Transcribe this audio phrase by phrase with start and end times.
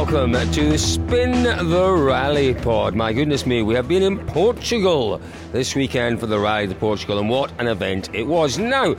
[0.00, 2.94] Welcome to Spin the Rally Pod.
[2.94, 5.20] My goodness me, we have been in Portugal
[5.52, 8.56] this weekend for the Rally de Portugal, and what an event it was.
[8.58, 8.96] Now,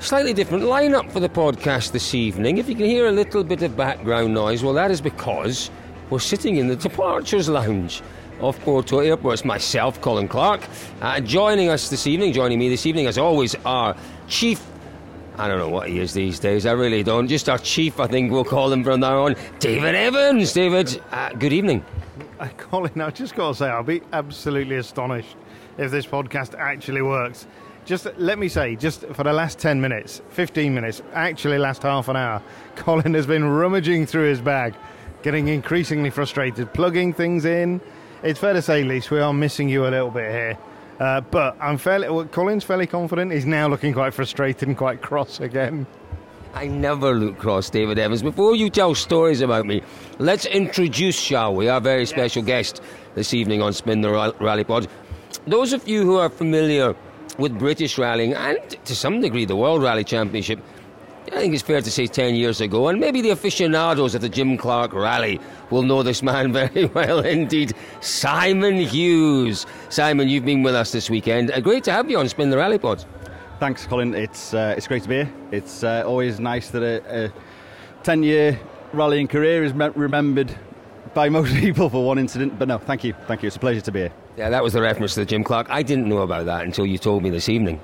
[0.00, 2.56] slightly different lineup for the podcast this evening.
[2.56, 5.70] If you can hear a little bit of background noise, well, that is because
[6.08, 8.02] we're sitting in the departures lounge
[8.40, 9.34] of Porto Airport.
[9.34, 10.62] It's myself, Colin Clark,
[11.02, 13.94] uh, joining us this evening, joining me this evening, as always, our
[14.26, 14.64] chief
[15.36, 16.64] I don't know what he is these days.
[16.64, 17.26] I really don't.
[17.26, 19.34] Just our chief, I think we'll call him from now on.
[19.58, 20.52] David Evans.
[20.52, 21.84] David, uh, good evening.
[22.38, 25.36] Uh, Colin, I've just got to say, I'll be absolutely astonished
[25.76, 27.48] if this podcast actually works.
[27.84, 32.08] Just let me say, just for the last 10 minutes, 15 minutes, actually last half
[32.08, 32.40] an hour,
[32.76, 34.74] Colin has been rummaging through his bag,
[35.22, 37.80] getting increasingly frustrated, plugging things in.
[38.22, 40.58] It's fair to say, Lise, we are missing you a little bit here.
[41.00, 43.32] Uh, but I'm fairly, well, Colin's fairly confident.
[43.32, 45.86] He's now looking quite frustrated and quite cross again.
[46.54, 48.22] I never look cross, David Evans.
[48.22, 49.82] Before you tell stories about me,
[50.18, 52.70] let's introduce, shall we, our very special yes.
[52.70, 52.82] guest
[53.16, 54.86] this evening on Spin the Rally Pod.
[55.48, 56.94] Those of you who are familiar
[57.38, 60.60] with British rallying and to some degree the World Rally Championship
[61.32, 64.28] I think it's fair to say 10 years ago, and maybe the aficionados of the
[64.28, 67.72] Jim Clark Rally will know this man very well indeed.
[68.00, 69.66] Simon Hughes.
[69.88, 71.50] Simon, you've been with us this weekend.
[71.50, 73.04] Uh, great to have you on Spin the Rally Pod.
[73.58, 74.14] Thanks, Colin.
[74.14, 75.32] It's, uh, it's great to be here.
[75.50, 77.32] It's uh, always nice that a
[78.02, 78.60] 10 year
[78.92, 80.54] rallying career is remembered
[81.14, 83.14] by most people for one incident, but no, thank you.
[83.26, 83.46] Thank you.
[83.46, 84.12] It's a pleasure to be here.
[84.36, 85.68] Yeah, that was the reference to the Jim Clark.
[85.70, 87.80] I didn't know about that until you told me this evening.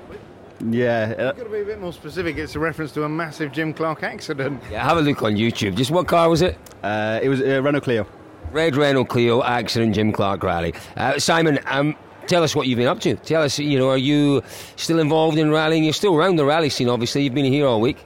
[0.65, 1.15] Yeah.
[1.17, 2.37] Uh, You've got to be a bit more specific.
[2.37, 4.61] It's a reference to a massive Jim Clark accident.
[4.71, 5.75] Yeah, have a look on YouTube.
[5.75, 6.57] Just what car was it?
[6.83, 8.05] Uh, it was a Renault Clio.
[8.51, 10.73] Red Renault Clio accident, Jim Clark rally.
[10.97, 11.95] Uh, Simon, um,
[12.27, 13.15] tell us what you've been up to.
[13.15, 14.41] Tell us, you know, are you
[14.75, 15.83] still involved in rallying?
[15.83, 17.23] You're still around the rally scene, obviously.
[17.23, 17.97] You've been here all week.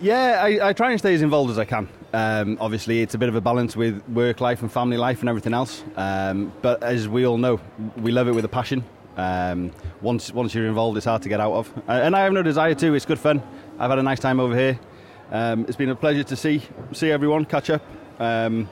[0.00, 1.88] Yeah, I, I try and stay as involved as I can.
[2.12, 5.28] Um, obviously, it's a bit of a balance with work life and family life and
[5.28, 5.84] everything else.
[5.96, 7.60] Um, but as we all know,
[7.98, 8.82] we love it with a passion.
[9.16, 11.72] Um, once once you're involved, it's hard to get out of.
[11.88, 12.94] Uh, and I have no desire to.
[12.94, 13.42] It's good fun.
[13.78, 14.78] I've had a nice time over here.
[15.30, 16.62] Um, it's been a pleasure to see
[16.92, 17.82] see everyone catch up,
[18.18, 18.68] um,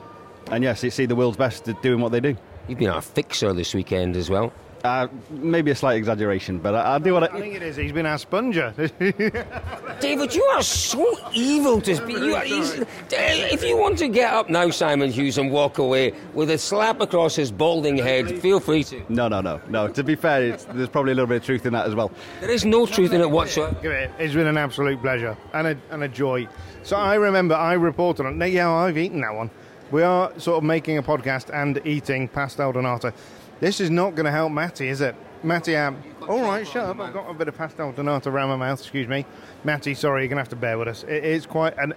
[0.50, 2.36] and yes, see the world's best doing what they do.
[2.66, 4.52] You've been our fixer this weekend as well.
[4.84, 7.76] Uh, maybe a slight exaggeration, but I, I do what I, I think it is.
[7.76, 8.72] He's been our sponger.
[10.00, 12.16] David, you are so evil to speak.
[12.18, 16.50] You are, if you want to get up now, Simon Hughes, and walk away with
[16.50, 19.04] a slap across his balding head, feel free to.
[19.08, 19.88] No, no, no, no.
[19.88, 22.12] To be fair, there's probably a little bit of truth in that as well.
[22.40, 23.76] There is no truth in it whatsoever.
[24.18, 26.46] It's been an absolute pleasure and a, and a joy.
[26.84, 28.40] So I remember I reported on.
[28.50, 29.50] Yeah, I've eaten that one.
[29.90, 33.12] We are sort of making a podcast and eating pastel de nata.
[33.60, 35.14] This is not going to help Matty, is it?
[35.42, 37.00] Matty, um, all right, shut up.
[37.00, 38.80] I've got a bit of pastel de nata around my mouth.
[38.80, 39.24] Excuse me,
[39.64, 39.94] Matty.
[39.94, 41.04] Sorry, you're going to have to bear with us.
[41.04, 41.94] It is quite an,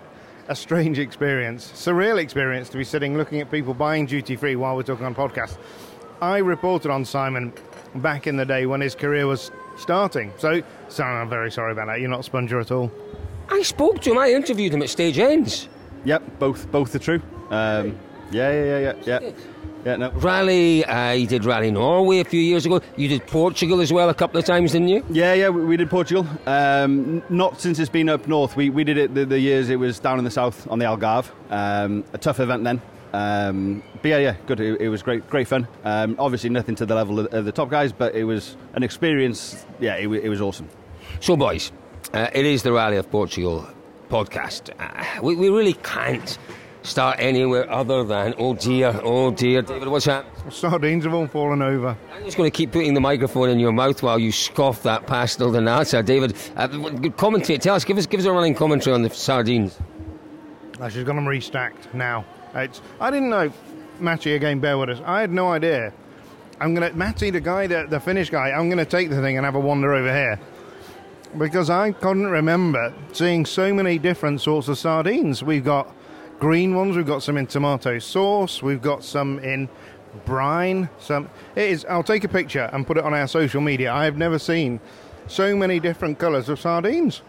[0.47, 4.75] a strange experience, surreal experience to be sitting looking at people buying duty free while
[4.75, 5.57] we're talking on podcast.
[6.21, 7.51] I reported on Simon
[7.95, 10.31] back in the day when his career was starting.
[10.37, 11.99] So, Simon, I'm very sorry about that.
[11.99, 12.91] You're not a sponger at all.
[13.49, 14.17] I spoke to him.
[14.17, 15.67] I interviewed him at Stage Ends.
[16.05, 17.21] Yep, both both are true.
[17.49, 17.97] Um,
[18.31, 19.31] yeah, yeah, yeah, yeah, yeah.
[19.85, 20.11] Yeah, no.
[20.11, 22.81] Rally, uh, you did Rally Norway a few years ago.
[22.97, 25.03] You did Portugal as well a couple of times, didn't you?
[25.09, 26.27] Yeah, yeah, we, we did Portugal.
[26.45, 28.55] Um, not since it's been up north.
[28.55, 30.85] We, we did it the, the, years it was down in the south on the
[30.85, 31.31] Algarve.
[31.49, 32.79] Um, a tough event then.
[33.13, 34.59] Um, but yeah, yeah, good.
[34.59, 35.67] It, it was great, great fun.
[35.83, 38.83] Um, obviously, nothing to the level of, of, the top guys, but it was an
[38.83, 39.65] experience.
[39.79, 40.69] Yeah, it, it was awesome.
[41.21, 41.71] So, boys,
[42.13, 43.67] uh, it is the Rally of Portugal
[44.09, 44.69] podcast.
[44.79, 46.37] Uh, we, we really can't
[46.83, 49.61] start anywhere other than, oh dear, oh dear.
[49.61, 50.25] David, what's that?
[50.49, 51.97] Sardines have all fallen over.
[52.13, 55.05] I'm just going to keep putting the microphone in your mouth while you scoff that
[55.05, 56.01] pastel de nata.
[56.01, 59.77] David, uh, commentate, tell us, give us, give us a running commentary on the sardines.
[60.79, 62.25] I should have got them restacked now.
[62.55, 63.51] It's, I didn't know,
[63.99, 65.01] Matty again, bear with us.
[65.05, 65.93] I had no idea.
[66.59, 69.21] I'm going to, Matty, the guy, the, the Finnish guy, I'm going to take the
[69.21, 70.39] thing and have a wander over here.
[71.37, 75.41] Because I couldn't remember seeing so many different sorts of sardines.
[75.43, 75.95] We've got
[76.41, 76.97] green ones.
[76.97, 78.61] We've got some in tomato sauce.
[78.61, 79.69] We've got some in
[80.25, 80.89] brine.
[80.99, 81.85] Some it is.
[81.85, 83.93] I'll take a picture and put it on our social media.
[83.93, 84.81] I have never seen
[85.27, 87.21] so many different colours of sardines.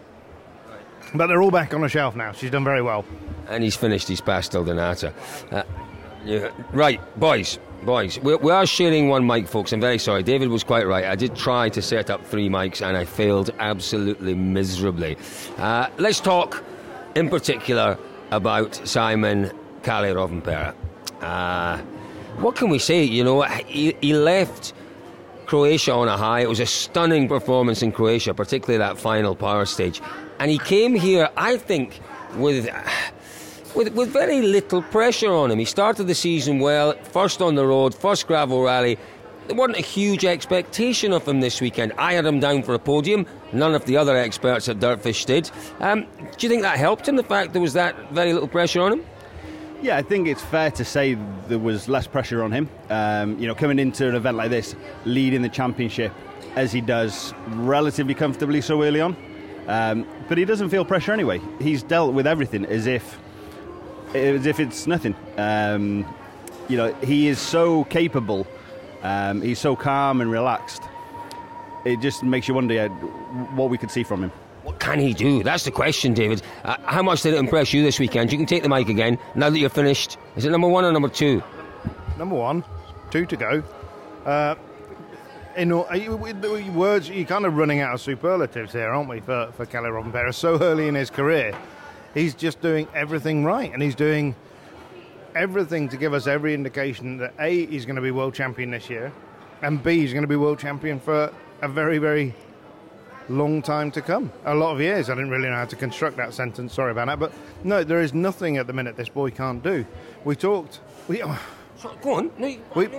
[1.13, 2.31] But they're all back on the shelf now.
[2.31, 3.05] She's done very well.
[3.47, 5.13] And he's finished his pastel de nata.
[5.51, 5.61] Uh,
[6.25, 6.49] yeah.
[6.71, 9.73] Right, boys, boys, we, we are sharing one mic, folks.
[9.73, 10.23] I'm very sorry.
[10.23, 11.05] David was quite right.
[11.05, 15.17] I did try to set up three mics and I failed absolutely miserably.
[15.57, 16.63] Uh, let's talk
[17.15, 17.99] in particular
[18.35, 19.51] about Simon
[19.83, 20.73] Kalle Rovanperä.
[21.21, 21.77] Uh,
[22.41, 23.03] what can we say?
[23.03, 24.73] You know, he, he left
[25.45, 26.41] Croatia on a high.
[26.41, 30.01] It was a stunning performance in Croatia, particularly that final power stage.
[30.39, 31.99] And he came here, I think,
[32.37, 32.69] with.
[33.75, 35.57] With, with very little pressure on him.
[35.57, 38.99] He started the season well, first on the road, first gravel rally.
[39.47, 41.91] There wasn't a huge expectation of him this weekend.
[41.97, 43.25] I had him down for a podium.
[43.51, 45.51] None of the other experts at Dirtfish did.
[45.81, 46.07] Um,
[46.37, 48.93] do you think that helped him, the fact there was that very little pressure on
[48.93, 49.05] him?
[49.81, 51.17] Yeah, I think it's fair to say
[51.49, 52.69] there was less pressure on him.
[52.89, 56.13] Um, you know, coming into an event like this, leading the championship
[56.55, 59.17] as he does relatively comfortably so early on.
[59.67, 61.41] Um, but he doesn't feel pressure anyway.
[61.59, 63.19] He's dealt with everything as if
[64.13, 65.15] as if it's nothing.
[65.37, 66.05] Um,
[66.69, 68.47] you know, he is so capable.
[69.03, 70.81] Um, he's so calm and relaxed.
[71.85, 74.31] It just makes you wonder what we could see from him.
[74.63, 75.43] What can he do?
[75.43, 76.41] That's the question, David.
[76.63, 78.31] Uh, how much did it impress you this weekend?
[78.31, 80.17] You can take the mic again now that you're finished.
[80.37, 81.43] Is it number one or number two?
[82.17, 82.63] Number one,
[83.11, 83.63] two to go.
[84.25, 84.55] Uh,
[85.57, 85.85] in all,
[86.73, 90.33] words, you're kind of running out of superlatives here, aren't we, for, for Kalle Rovanperä?
[90.33, 91.53] So early in his career,
[92.13, 94.33] he's just doing everything right, and he's doing
[95.35, 98.89] everything to give us every indication that A, he's going to be world champion this
[98.89, 99.11] year,
[99.61, 102.33] and B, he's going to be world champion for a very, very
[103.29, 104.31] long time to come.
[104.45, 105.09] A lot of years.
[105.09, 106.73] I didn't really know how to construct that sentence.
[106.73, 107.19] Sorry about that.
[107.19, 107.31] But
[107.63, 109.85] no, there is nothing at the minute this boy can't do.
[110.25, 110.81] We talked.
[111.07, 111.39] We, oh,
[112.01, 112.31] go on.
[112.37, 112.89] No, we,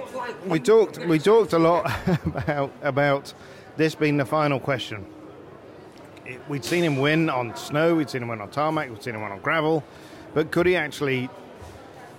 [0.46, 0.98] we talked.
[0.98, 1.90] We talked a lot
[2.24, 3.34] about about
[3.76, 5.06] this being the final question
[6.26, 9.14] it, we'd seen him win on snow, we'd seen him win on tarmac, we'd seen
[9.14, 9.84] him win on gravel,
[10.32, 11.28] but could he actually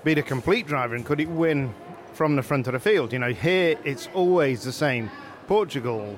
[0.05, 1.73] be the complete driver and could it win
[2.13, 3.11] from the front of the field?
[3.11, 5.09] You know, here it's always the same.
[5.47, 6.17] Portugal,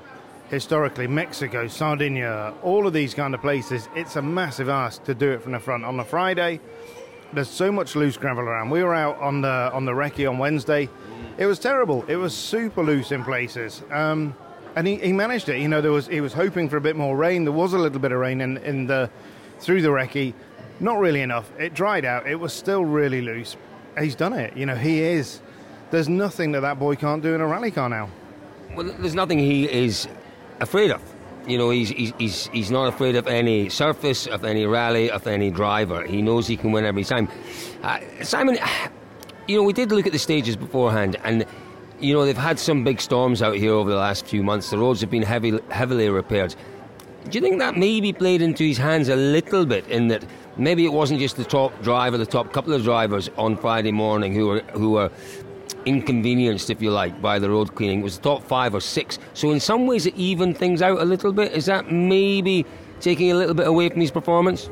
[0.50, 5.30] historically, Mexico, Sardinia, all of these kind of places, it's a massive ask to do
[5.30, 5.86] it from the front.
[5.86, 6.60] On the Friday,
[7.32, 8.68] there's so much loose gravel around.
[8.68, 10.90] We were out on the on the recce on Wednesday.
[11.38, 12.04] It was terrible.
[12.08, 13.82] It was super loose in places.
[13.90, 14.34] Um,
[14.76, 15.60] and he, he managed it.
[15.60, 17.44] You know, there was he was hoping for a bit more rain.
[17.44, 19.10] There was a little bit of rain in, in the
[19.60, 20.34] through the recce,
[20.78, 21.50] not really enough.
[21.58, 22.26] It dried out.
[22.26, 23.56] It was still really loose.
[23.98, 24.56] He's done it.
[24.56, 25.40] You know, he is.
[25.90, 28.10] There's nothing that that boy can't do in a rally car now.
[28.74, 30.08] Well, there's nothing he is
[30.60, 31.00] afraid of.
[31.46, 35.26] You know, he's, he's, he's, he's not afraid of any surface, of any rally, of
[35.26, 36.04] any driver.
[36.04, 37.28] He knows he can win every time.
[37.82, 38.58] Uh, Simon,
[39.48, 41.46] you know, we did look at the stages beforehand, and
[42.00, 44.70] you know, they've had some big storms out here over the last few months.
[44.70, 46.54] The roads have been heavy, heavily repaired.
[47.28, 50.24] Do you think that maybe played into his hands a little bit in that
[50.58, 54.34] maybe it wasn't just the top driver, the top couple of drivers on Friday morning
[54.34, 55.10] who were who were
[55.84, 58.00] inconvenienced, if you like, by the road cleaning.
[58.00, 59.18] It was the top five or six.
[59.34, 61.52] So in some ways, it evened things out a little bit.
[61.52, 62.66] Is that maybe
[63.00, 64.68] taking a little bit away from his performance?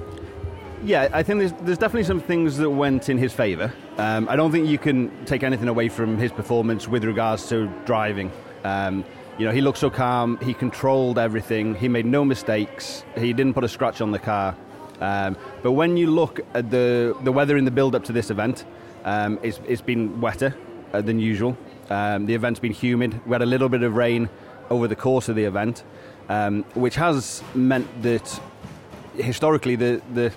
[0.84, 3.72] Yeah, I think there's, there's definitely some things that went in his favour.
[3.96, 7.66] Um, I don't think you can take anything away from his performance with regards to
[7.86, 8.30] driving.
[8.62, 9.04] Um,
[9.38, 10.38] you know, he looked so calm.
[10.42, 11.74] He controlled everything.
[11.74, 13.04] He made no mistakes.
[13.16, 14.56] He didn't put a scratch on the car.
[15.00, 18.31] Um, but when you look at the the weather in the build up to this
[18.31, 18.65] event,
[19.05, 20.55] um, it's, it's been wetter
[20.93, 21.56] uh, than usual.
[21.91, 23.20] Um, the event's been humid.
[23.26, 24.29] We had a little bit of rain
[24.70, 25.84] over the course of the event,
[26.29, 28.41] um, which has meant that
[29.15, 30.32] historically the, the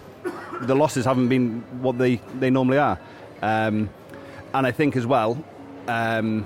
[0.62, 3.00] the losses haven't been what they, they normally are.
[3.42, 3.90] Um,
[4.54, 5.44] and I think as well,
[5.88, 6.46] um,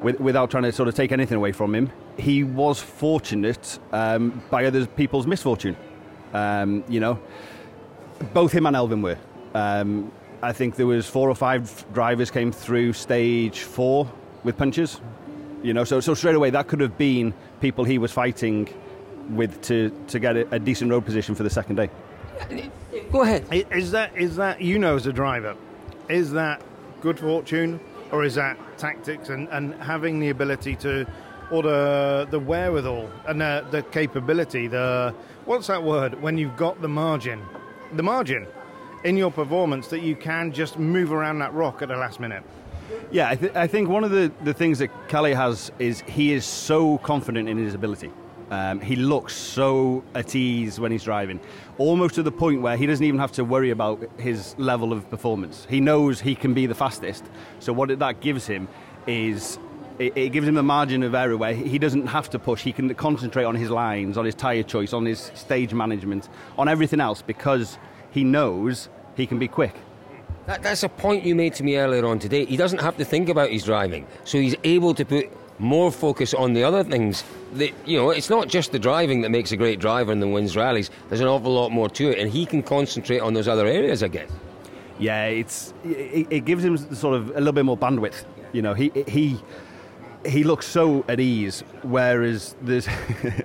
[0.00, 4.64] with, without trying to sort of take anything away from him, he was fortunate by
[4.64, 5.76] other people's misfortune.
[6.32, 7.18] Um, you know,
[8.32, 9.18] both him and Elfyn were.
[9.54, 14.10] Um, I think there was four or five drivers came through stage four
[14.44, 15.00] with punches.
[15.62, 18.68] You know, so so straight away that could have been people he was fighting
[19.30, 21.90] with to to get a, a decent road position for the second day.
[23.10, 23.46] Go ahead.
[23.72, 25.56] Is that is that you know as a driver?
[26.08, 26.62] Is that
[27.00, 27.80] good fortune
[28.12, 31.06] or is that tactics and, and having the ability to
[31.50, 35.14] or the the wherewithal and the, the capability the
[35.48, 37.42] what's that word when you've got the margin
[37.94, 38.46] the margin
[39.04, 42.42] in your performance that you can just move around that rock at the last minute
[43.10, 46.34] yeah I, th- I think one of the, the things that Kalle has is he
[46.34, 48.12] is so confident in his ability
[48.50, 51.38] um, he looks so at ease when he's driving,
[51.76, 55.10] almost to the point where he doesn't even have to worry about his level of
[55.10, 55.66] performance.
[55.68, 57.26] He knows he can be the fastest.
[57.60, 58.66] So what that gives him
[59.06, 59.58] is
[59.98, 62.62] it, it gives him a margin of error where he doesn't have to push.
[62.62, 66.68] He can concentrate on his lines, on his tyre choice, on his stage management, on
[66.68, 67.78] everything else because
[68.10, 69.74] he knows he can be quick.
[70.46, 72.44] That, that's a point you made to me earlier on today.
[72.44, 76.32] He doesn't have to think about his driving, so he's able to put more focus
[76.32, 77.24] on the other things.
[77.54, 80.32] That you know, it's not just the driving that makes a great driver and then
[80.32, 80.90] wins rallies.
[81.08, 84.02] There's an awful lot more to it, and he can concentrate on those other areas
[84.02, 84.28] again.
[84.98, 88.24] Yeah, it's it, it gives him sort of a little bit more bandwidth.
[88.52, 89.38] You know, he he
[90.26, 92.88] he looks so at ease, whereas there's,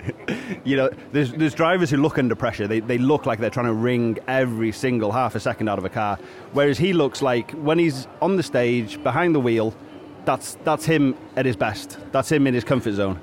[0.63, 2.68] you know, there's, there's drivers who look under pressure.
[2.68, 5.86] They, they look like they're trying to wring every single half a second out of
[5.86, 6.18] a car,
[6.53, 9.74] whereas he looks like when he's on the stage behind the wheel,
[10.25, 11.98] that's that's him at his best.
[12.12, 13.15] That's him in his comfort zone,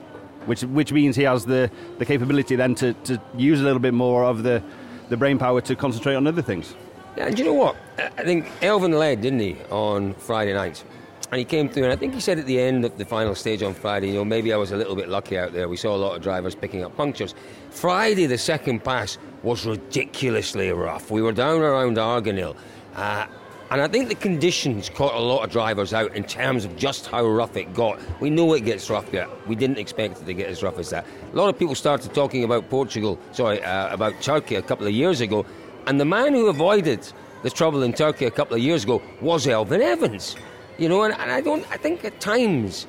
[0.47, 3.95] which which means he has the, the capability then to, to use a little bit
[3.95, 4.63] more of the,
[5.09, 6.75] the brain power to concentrate on other things.
[7.17, 7.77] Yeah, and you know what?
[7.99, 10.85] I think Elfyn led, didn't he, on Friday night?
[11.31, 13.37] And he came through, and I think he said at the end of the final
[13.37, 15.69] stage on Friday, you know, maybe I was a little bit lucky out there.
[15.69, 17.37] We saw a lot of drivers picking up punctures.
[17.71, 21.09] Friday, the second pass was ridiculously rough.
[21.09, 22.57] We were down around Arganil.
[22.97, 23.27] Uh,
[23.71, 27.07] and I think the conditions caught a lot of drivers out in terms of just
[27.07, 28.01] how rough it got.
[28.21, 29.29] We know it gets rough yet.
[29.47, 31.07] We didn't expect it to get as rough as that.
[31.33, 34.93] A lot of people started talking about Portugal, sorry, uh, about Turkey a couple of
[34.93, 35.47] years ago.
[35.87, 37.07] And the man who avoided
[37.45, 40.35] the trouble in Turkey a couple of years ago was Elfyn Evans.
[40.81, 41.71] You know, and, and I don't.
[41.71, 42.87] I think at times,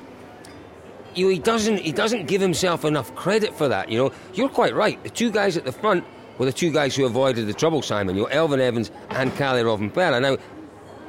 [1.14, 1.76] you know, he doesn't.
[1.76, 3.90] He doesn't give himself enough credit for that.
[3.90, 5.00] You know, you're quite right.
[5.04, 6.02] The two guys at the front
[6.38, 8.16] were the two guys who avoided the trouble, Simon.
[8.16, 10.22] You know, Elfyn Evans and Kalle Rovanperä.
[10.22, 10.38] Now,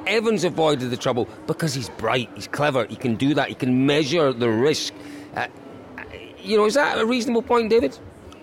[0.05, 3.85] Evans avoided the trouble because he's bright, he's clever, he can do that, he can
[3.85, 4.93] measure the risk.
[5.35, 5.47] Uh,
[6.41, 7.97] you know, is that a reasonable point, David?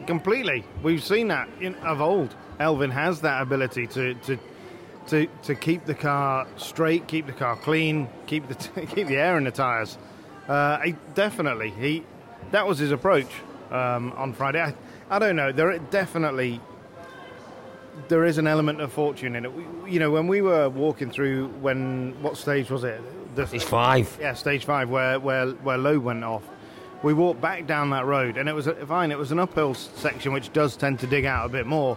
[0.06, 0.64] Completely.
[0.82, 2.34] We've seen that in, of old.
[2.58, 4.38] Elfyn has that ability to, to
[5.10, 9.16] to, to keep the car straight, keep the car clean, keep the t- keep the
[9.16, 9.98] air in the tyres.
[10.48, 12.04] Uh, he, definitely, he
[12.52, 13.28] that was his approach
[13.70, 14.60] um, on Friday.
[14.60, 14.74] I,
[15.10, 15.52] I don't know.
[15.52, 16.60] There definitely
[18.08, 19.52] there is an element of fortune in it.
[19.52, 23.00] We, you know, when we were walking through, when what stage was it?
[23.36, 24.18] The, stage five.
[24.20, 26.42] Yeah, stage five, where where where Loeb went off.
[27.02, 29.10] We walked back down that road, and it was fine.
[29.10, 31.96] It was an uphill section, which does tend to dig out a bit more.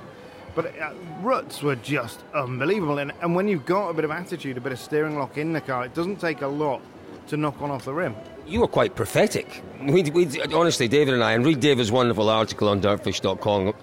[0.56, 3.00] But uh, ruts were just unbelievable.
[3.00, 5.54] And, and when you've got a bit of attitude, a bit of steering lock in
[5.54, 6.82] the car, it doesn't take a lot
[7.28, 8.16] to knock one off the rim.
[8.46, 9.64] You were quite prophetic.
[9.82, 13.74] We, we, honestly, David and I, and read David's wonderful article on dirtfish.com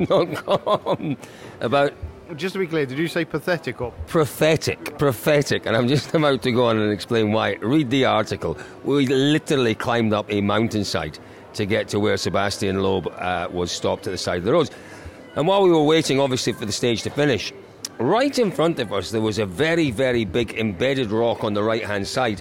[1.60, 1.92] about.
[2.36, 4.98] Just to be clear, did you say pathetic or prophetic?
[4.98, 7.54] Prophetic, and I'm just about to go on and explain why.
[7.54, 8.58] Read the article.
[8.82, 11.18] We literally climbed up a mountainside
[11.54, 14.70] to get to where Sebastian Loeb uh, was stopped at the side of the road.
[15.36, 17.52] And while we were waiting, obviously, for the stage to finish,
[17.98, 21.62] right in front of us there was a very, very big embedded rock on the
[21.62, 22.40] right hand side.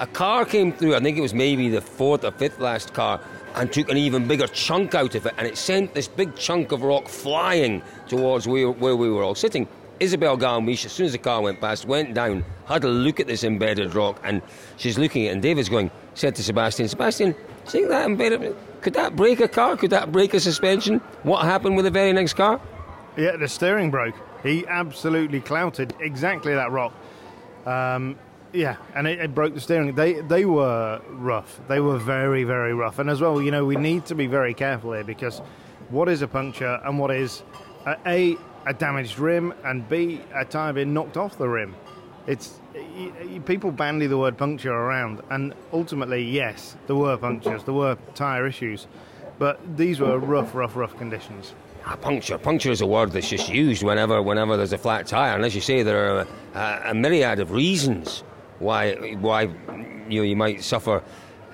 [0.00, 3.20] A car came through, I think it was maybe the fourth or fifth last car,
[3.54, 6.72] and took an even bigger chunk out of it, and it sent this big chunk
[6.72, 9.68] of rock flying towards where, where we were all sitting.
[10.00, 13.28] Isabelle Galmiche, as soon as the car went past, went down, had a look at
[13.28, 14.42] this embedded rock, and
[14.78, 18.94] she's looking at it, and David's going, said to Sebastian, Sebastian, see that embedded could
[18.94, 19.76] that break a car?
[19.76, 20.98] Could that break a suspension?
[21.22, 22.60] What happened with the very next car?
[23.16, 24.14] Yeah, the steering broke.
[24.42, 26.92] He absolutely clouted exactly that rock.
[27.64, 28.16] Um,
[28.52, 29.94] yeah, and it, it, broke the steering.
[29.94, 31.60] They they were rough.
[31.68, 32.98] They were very very rough.
[32.98, 35.38] And as well, you know, we need to be very careful here because
[35.88, 37.42] what is a puncture and what is
[37.86, 38.36] a, a,
[38.66, 41.74] a damaged rim and b a tire being knocked off the rim.
[42.26, 42.60] It's
[43.46, 48.46] people bandy the word puncture around, and ultimately, yes, there were punctures, there were tyre
[48.46, 48.86] issues,
[49.38, 51.54] but these were rough, rough, rough conditions.
[51.84, 52.38] Ah, puncture.
[52.38, 55.34] Puncture is a word that's just used whenever, whenever there's a flat tyre.
[55.34, 58.22] And as you say, there are a, a myriad of reasons
[58.60, 59.50] why, why
[60.08, 61.02] you, you might suffer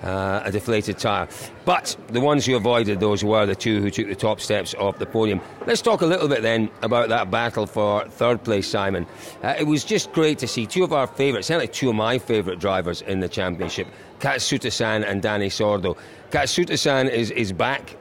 [0.03, 1.27] uh, a deflated tyre.
[1.65, 4.97] But the ones who avoided those were the two who took the top steps off
[4.97, 5.41] the podium.
[5.65, 9.05] Let's talk a little bit then about that battle for third place, Simon.
[9.43, 12.17] Uh, it was just great to see two of our favourites, certainly two of my
[12.17, 13.87] favourite drivers in the championship,
[14.19, 15.97] Katsuta-san and Dani Sordo.
[16.31, 17.95] Katsuta-san is, is back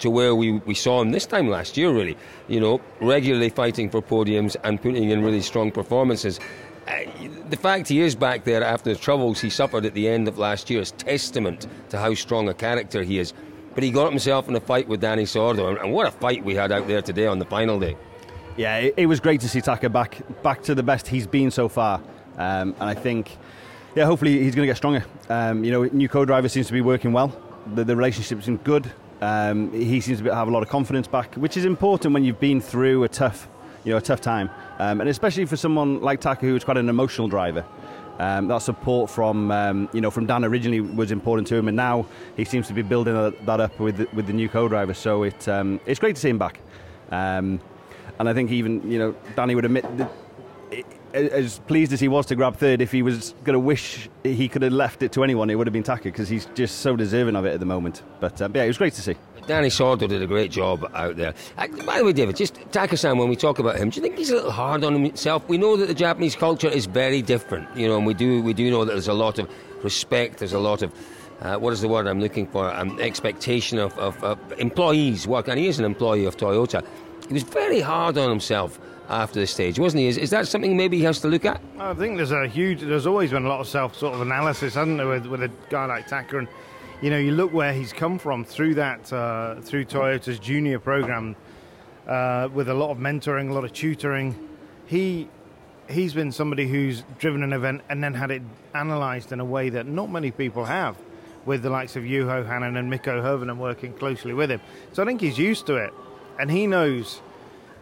[0.00, 2.16] to where we, we saw him this time last year, really.
[2.48, 6.40] You know, regularly fighting for podiums and putting in really strong performances.
[6.86, 7.04] Uh,
[7.50, 10.38] the fact he is back there after the troubles he suffered at the end of
[10.38, 13.32] last year is testament to how strong a character he is.
[13.74, 16.54] But he got himself in a fight with Dani Sordo, and what a fight we
[16.54, 17.96] had out there today on the final day.
[18.56, 21.50] Yeah, it, it was great to see Taka back back to the best he's been
[21.50, 22.00] so far,
[22.38, 23.36] um, and I think,
[23.94, 25.04] yeah, hopefully he's going to get stronger.
[25.28, 27.38] Um, you know, new co-driver seems to be working well.
[27.74, 28.90] The, the relationship seems good.
[29.20, 32.40] Um, he seems to have a lot of confidence back, which is important when you've
[32.40, 33.48] been through a tough,
[33.86, 34.50] you know, a tough time.
[34.78, 37.64] Um, and especially for someone like Taka, who's quite an emotional driver.
[38.18, 41.76] Um, that support from um, you know from Dan originally was important to him, and
[41.76, 44.94] now he seems to be building that up with the, with the new co-driver.
[44.94, 46.58] So it um, it's great to see him back,
[47.10, 47.60] um,
[48.18, 49.84] and I think even you know Dani would admit
[51.16, 54.48] as pleased as he was to grab third, if he was going to wish he
[54.48, 56.96] could have left it to anyone, it would have been Taka because he's just so
[56.96, 58.02] deserving of it at the moment.
[58.20, 59.16] But uh, yeah, it was great to see.
[59.42, 61.32] Dani Sordo did a great job out there.
[61.56, 64.18] Uh, by the way, David, just Taka-san, when we talk about him, do you think
[64.18, 65.48] he's a little hard on himself?
[65.48, 68.52] We know that the Japanese culture is very different, you know, and we do we
[68.52, 69.48] do know that there's a lot of
[69.84, 70.92] respect, there's a lot of
[71.40, 72.72] uh, what is the word I'm looking for?
[72.74, 76.84] Um, expectation of, of, of employees work, and he is an employee of Toyota.
[77.28, 80.08] He was very hard on himself after the stage, wasn't he?
[80.08, 81.60] Is, is that something maybe he has to look at?
[81.78, 84.74] I think there's a huge, there's always been a lot of self sort of analysis,
[84.74, 86.48] hasn't there, with, with a guy like Taka, and
[87.02, 91.36] you know, you look where he's come from through that, uh, through Toyota's junior program,
[92.06, 94.34] uh, with a lot of mentoring, a lot of tutoring.
[94.86, 95.28] He
[95.88, 98.42] he's been somebody who's driven an event and then had it
[98.74, 100.96] analysed in a way that not many people have,
[101.44, 104.60] with the likes of Juho Hänninen and Mikko Hirvonen working closely with him.
[104.92, 105.92] So I think he's used to it,
[106.40, 107.20] and he knows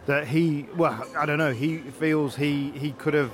[0.05, 3.31] that he, well, I don't know, he feels he he could have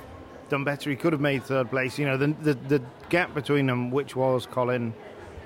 [0.48, 0.90] done better.
[0.90, 1.98] He could have made third place.
[1.98, 4.94] You know, the the, the gap between them, which was Colin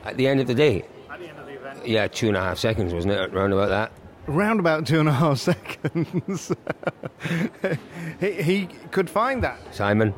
[0.04, 0.85] at the end of the day?
[1.11, 1.87] At the end of the event.
[1.87, 3.33] Yeah, two and a half seconds, wasn't it?
[3.33, 3.92] Round about that.
[4.28, 6.52] Round about two and a half seconds.
[8.21, 9.59] he, he could find that.
[9.75, 10.14] Simon.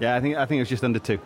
[0.00, 1.18] Yeah, I think I think it was just under two.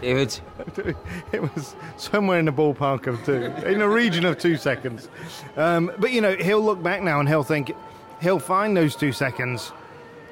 [0.00, 0.40] David.
[1.32, 5.08] It was somewhere in the ballpark of two, in a region of two seconds.
[5.56, 7.72] Um, but you know, he'll look back now and he'll think
[8.20, 9.72] he'll find those two seconds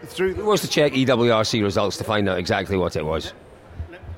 [0.05, 0.35] through.
[0.35, 3.33] He wants to check EWRC results to find out exactly what it was.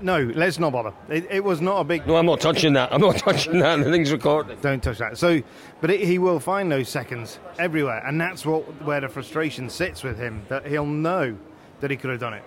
[0.02, 0.94] No, let's not bother.
[1.08, 2.06] It, it, was not a big.
[2.06, 2.92] No, I'm not touching that.
[2.92, 3.84] I'm not touching that.
[3.84, 4.60] The thing's recorded.
[4.62, 5.18] Don't touch that.
[5.18, 5.42] So,
[5.80, 10.02] but it, he will find those seconds everywhere, and that's what where the frustration sits
[10.02, 10.42] with him.
[10.48, 11.36] That he'll know
[11.80, 12.42] that he could have done it.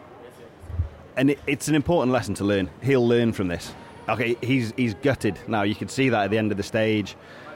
[1.15, 2.70] And it, it's an important lesson to learn.
[2.82, 3.74] He'll learn from this.
[4.10, 5.63] Okay, he's he's gutted now.
[5.63, 7.15] You could see that at the end of the stage.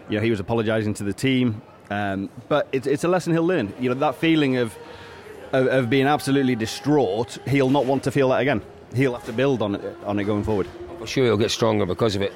[0.10, 3.46] You know, he was apologising to the team, um, but it's it's a lesson he'll
[3.46, 3.74] learn.
[3.80, 4.78] You know, that feeling of,
[5.52, 7.38] of of being absolutely distraught.
[7.48, 8.62] He'll not want to feel that again
[8.96, 10.68] he'll have to build on it on it going forward.
[11.00, 12.34] I'm sure he'll get stronger because of it.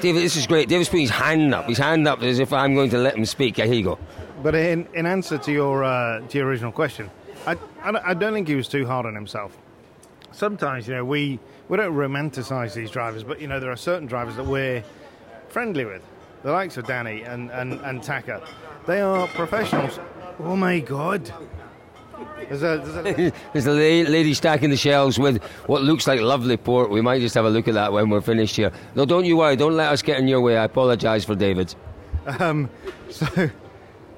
[0.00, 0.68] David, this is great.
[0.68, 1.66] David's putting his hand up.
[1.66, 3.56] His hand up as if I'm going to let him speak.
[3.56, 3.98] Here you go.
[4.42, 7.10] But in, in answer to your uh, to your original question,
[7.46, 9.56] I, I, I don't think he was too hard on himself.
[10.38, 14.06] Sometimes, you know, we we don't romanticise these drivers, but you know, there are certain
[14.06, 14.84] drivers that we're
[15.48, 16.00] friendly with,
[16.44, 18.46] the likes of Dani and, and, and Taka.
[18.86, 19.98] They are professionals.
[20.38, 21.28] Oh my God!
[22.48, 23.32] There's a, there's a...
[23.52, 26.88] there's a lady stacking the shelves with what looks like lovely port.
[26.88, 28.70] We might just have a look at that when we're finished here.
[28.94, 29.56] No, don't you worry.
[29.56, 30.56] Don't let us get in your way.
[30.56, 31.74] I apologise for David.
[32.38, 32.70] Um,
[33.10, 33.26] so,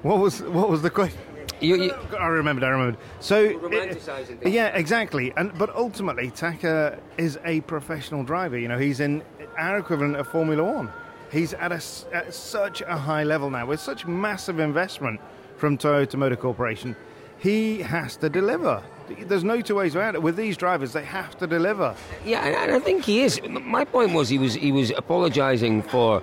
[0.03, 1.19] what was what was the question?
[1.61, 2.63] You, you, I remembered.
[2.63, 2.97] I remembered.
[3.19, 5.33] So, it, yeah, exactly.
[5.37, 8.57] And but ultimately, Taka is a professional driver.
[8.57, 9.23] You know, he's in
[9.57, 10.91] our equivalent of Formula One.
[11.31, 11.81] He's at, a,
[12.13, 15.21] at such a high level now with such massive investment
[15.55, 16.95] from Toyota Motor Corporation
[17.41, 18.83] he has to deliver.
[19.25, 20.21] There's no two ways around it.
[20.21, 21.95] With these drivers, they have to deliver.
[22.23, 23.41] Yeah, and I think he is.
[23.43, 26.21] My point was he was he was apologising for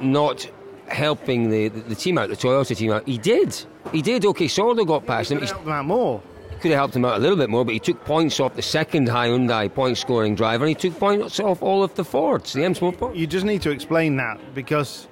[0.00, 0.50] not
[0.88, 3.06] helping the, the, the, team out, the Toyota team out.
[3.06, 3.54] He did.
[3.92, 4.24] He did.
[4.24, 5.40] Okay, Sordo got past him.
[5.40, 6.22] He helped him out more.
[6.60, 8.62] Could have helped him out a little bit more, but he took points off the
[8.62, 12.64] second Hyundai point scoring driver and he took points off all of the Fords, the
[12.64, 13.14] M Sport.
[13.14, 15.06] You just need to explain that because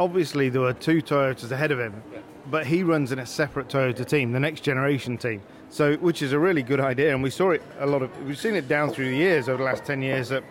[0.00, 2.02] obviously there were two Toyotas ahead of him
[2.50, 5.42] but he runs in a separate Toyota team, the next generation team.
[5.68, 8.10] So, which is a really good idea, and we saw it a lot of.
[8.24, 10.44] We've seen it down through the years over the last ten years that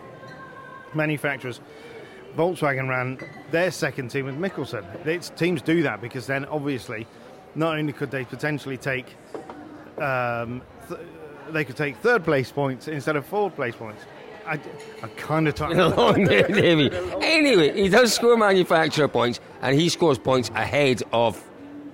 [0.93, 1.61] manufacturers.
[2.35, 3.19] Volkswagen ran
[3.51, 4.83] their second team with Mikkelsen.
[5.05, 7.07] It's, teams do that because then obviously,
[7.55, 9.15] not only could they potentially take,
[9.97, 10.99] um, th-
[11.51, 14.03] they could take third place points instead of fourth place points.
[14.45, 14.59] I,
[15.01, 16.91] I kind of talking along there, Davey.
[17.21, 21.43] Anyway, he does score manufacturer points, and he scores points ahead of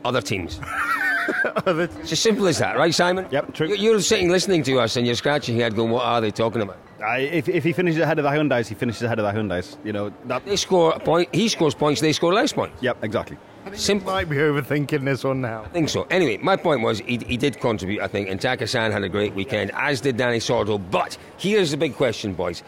[0.04, 0.60] other teams.
[1.67, 3.27] it's as simple as that, right, Simon?
[3.32, 3.73] Yep, true.
[3.73, 6.62] You're sitting listening to us and you're scratching your head going, what are they talking
[6.62, 6.77] about?
[7.02, 9.78] Uh, if, if he finishes ahead of the Hyundais, he finishes ahead of the Hyundais.
[9.84, 10.46] You know, that...
[10.46, 12.82] They score a point, he scores points, they score less points.
[12.82, 13.38] Yep, exactly.
[13.74, 14.12] Simple.
[14.12, 15.64] Might be overthinking this one now.
[15.64, 16.08] I think so.
[16.10, 19.34] Anyway, my point was he, he did contribute, I think, and Taka-san had a great
[19.34, 20.80] weekend, as did Dani Sordo.
[20.92, 22.64] But here's the big question, boys.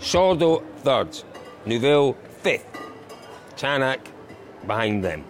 [0.00, 1.22] Sordo third,
[1.66, 2.66] Neuville fifth,
[3.56, 4.00] Tänak
[4.66, 5.24] behind them.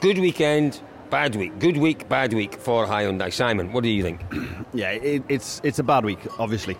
[0.00, 1.58] Good weekend, bad week.
[1.58, 3.32] Good week, bad week for Hyundai.
[3.32, 4.20] Simon, what do you think?
[4.74, 6.76] yeah, it, it's it's a bad week, obviously.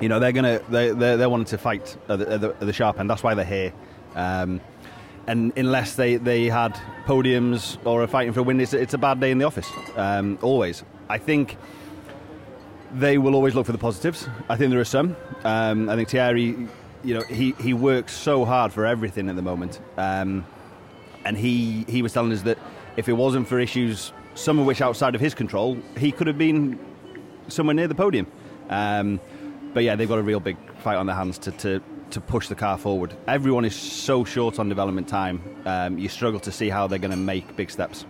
[0.00, 2.60] You know they're gonna they they they wanting to fight at the, at the, at
[2.60, 3.08] the sharp end.
[3.08, 3.72] That's why they're here.
[4.14, 4.60] Um,
[5.26, 8.98] and unless they, they had podiums or are fighting for a win, it's, it's a
[8.98, 9.70] bad day in the office.
[9.96, 10.84] Um, always.
[11.08, 11.56] I think
[12.92, 14.28] they will always look for the positives.
[14.48, 15.16] I think there are some.
[15.44, 16.68] Um, I think Thierry,
[17.02, 19.80] you know, he, he works so hard for everything at the moment.
[19.96, 20.46] Um,
[21.24, 22.58] and he, he was telling us that
[22.96, 26.38] if it wasn't for issues, some of which outside of his control, he could have
[26.38, 26.78] been
[27.48, 28.26] somewhere near the podium.
[28.68, 29.20] Um,
[29.74, 32.48] but yeah, they've got a real big fight on their hands to, to, to push
[32.48, 33.14] the car forward.
[33.28, 37.10] Everyone is so short on development time, um, you struggle to see how they're going
[37.10, 38.06] to make big steps.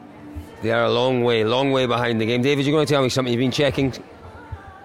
[0.62, 2.42] They are a long way, long way behind the game.
[2.42, 3.92] David, you're going to tell me something you've been checking?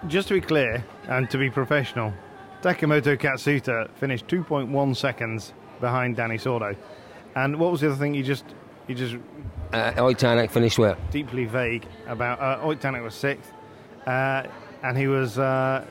[0.08, 2.14] Just to be clear and to be professional,
[2.62, 6.76] Takamoto Katsuta finished 2.1 seconds behind Dani Sordo.
[7.36, 8.44] And what was the other thing you just
[8.88, 9.16] you just
[9.72, 10.98] Uh, Ott Tänak finished where?
[11.12, 12.40] deeply vague about?
[12.42, 13.52] Uh, Ott Tänak was sixth,
[14.08, 14.44] uh,
[14.84, 15.86] and he was uh,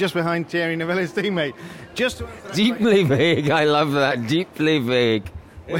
[0.00, 1.52] just behind Thierry Neuville, teammate.
[1.94, 3.50] Just to answer that Deeply vague.
[3.50, 4.26] I love that.
[4.26, 5.30] Deeply vague.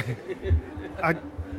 [1.02, 1.14] I,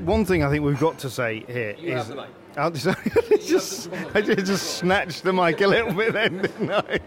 [0.05, 2.11] one thing I think we've got to say here is.
[2.57, 6.99] I'll just, I just, I just snatched the mic a little bit then, didn't I?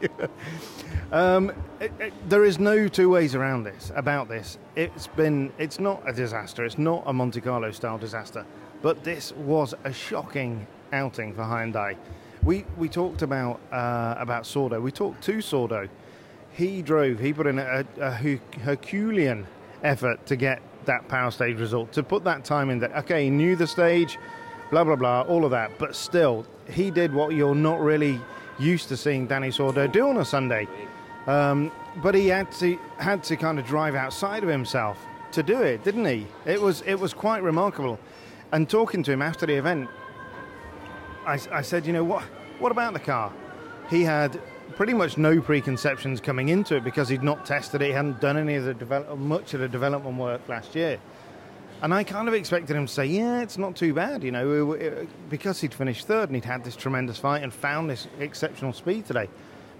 [1.12, 3.92] um, it, it, there is no two ways around this.
[3.94, 6.64] About this, it's been, it's not a disaster.
[6.64, 8.44] It's not a Monte Carlo style disaster,
[8.82, 11.96] but this was a shocking outing for Hyundai.
[12.44, 14.82] We we talked about uh, about Sordo.
[14.82, 15.88] We talked to Sordo.
[16.52, 17.18] He drove.
[17.18, 19.46] He put in a, a Herculean
[19.82, 21.92] effort to get that power stage result.
[21.92, 22.80] To put that time in.
[22.80, 24.18] That okay, he knew the stage,
[24.70, 25.78] blah blah blah, all of that.
[25.78, 28.20] But still, he did what you're not really
[28.58, 30.68] used to seeing Dani Sordo do on a Sunday.
[31.26, 34.98] Um, but he had to had to kind of drive outside of himself
[35.32, 36.26] to do it, didn't he?
[36.44, 37.98] It was it was quite remarkable.
[38.52, 39.88] And talking to him after the event,
[41.26, 42.22] I, I said, you know what?
[42.58, 43.32] What about the car?
[43.90, 44.40] He had
[44.76, 47.86] pretty much no preconceptions coming into it because he'd not tested it.
[47.86, 50.98] He hadn't done any of the develop, much of the development work last year.
[51.82, 54.72] And I kind of expected him to say, yeah, it's not too bad, you know,
[54.72, 58.06] it- it- because he'd finished third and he'd had this tremendous fight and found this
[58.20, 59.28] exceptional speed today.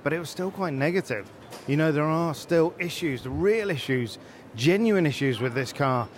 [0.02, 1.30] But it was still quite negative.
[1.66, 4.18] You know, there are still issues, real issues,
[4.54, 6.08] genuine issues with this car.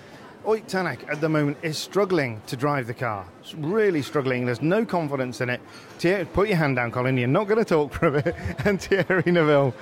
[0.46, 3.26] Ott Tänak at the moment is struggling to drive the car.
[3.40, 4.46] It's really struggling.
[4.46, 5.60] There's no confidence in it.
[5.98, 7.16] Thierry, put your hand down, Colin.
[7.16, 8.36] You're not going to talk for a bit.
[8.64, 9.74] And Thierry Neuville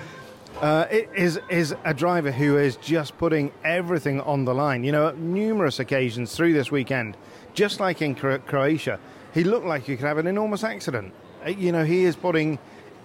[0.61, 4.83] uh, is is a driver who is just putting everything on the line.
[4.83, 7.15] You know, numerous occasions through this weekend,
[7.53, 8.99] just like in Croatia,
[9.33, 11.13] he looked like he could have an enormous accident.
[11.45, 12.57] Uh, You know, he is putting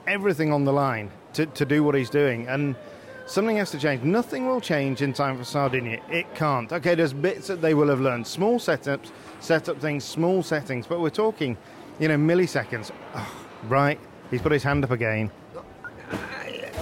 [0.06, 2.74] everything on the line to, to do what he's doing, and
[3.30, 4.02] something has to change.
[4.02, 6.00] Nothing will change in time for Sardinia.
[6.10, 6.70] It can't.
[6.72, 11.00] Okay, there's bits that they will have learned, small setups, setup things, small settings, but
[11.00, 11.56] we're talking,
[11.98, 12.90] you know, milliseconds.
[13.14, 13.98] Oh, right,
[14.30, 15.30] he's put his hand up again.
[16.12, 16.18] Am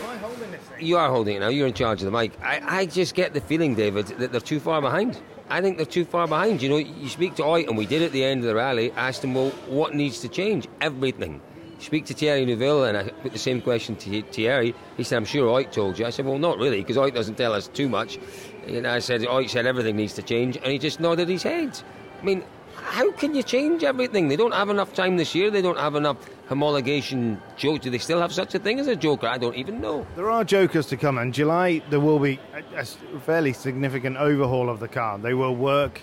[0.09, 0.87] I holding this thing?
[0.87, 1.49] You are holding it now.
[1.49, 2.33] You're in charge of the mic.
[2.43, 5.21] I, I just get the feeling, David, that they're too far behind.
[5.51, 6.63] I think they're too far behind.
[6.63, 8.93] You know, you speak to Ott, and we did at the end of the rally,
[8.93, 10.69] asked him, well, what needs to change?
[10.81, 11.41] Everything.
[11.79, 14.75] Speak to Thierry Neuville, and I put the same question to Thierry.
[14.97, 16.07] He said, I'm sure Ott told you.
[16.07, 18.19] I said, well, not really, because Ott doesn't tell us too much.
[18.67, 21.81] And I said, Ott said everything needs to change, and he just nodded his head.
[22.21, 22.43] I mean,
[22.75, 24.29] how can you change everything?
[24.29, 25.51] They don't have enough time this year.
[25.51, 26.17] They don't have enough
[26.49, 27.85] homologation jokes.
[27.85, 29.29] Do they still have such a thing as a joker?
[29.29, 30.07] I don't even know.
[30.17, 32.41] There are jokers to come, and July there will be
[32.75, 32.85] a
[33.21, 35.19] fairly significant overhaul of the car.
[35.19, 36.01] They will work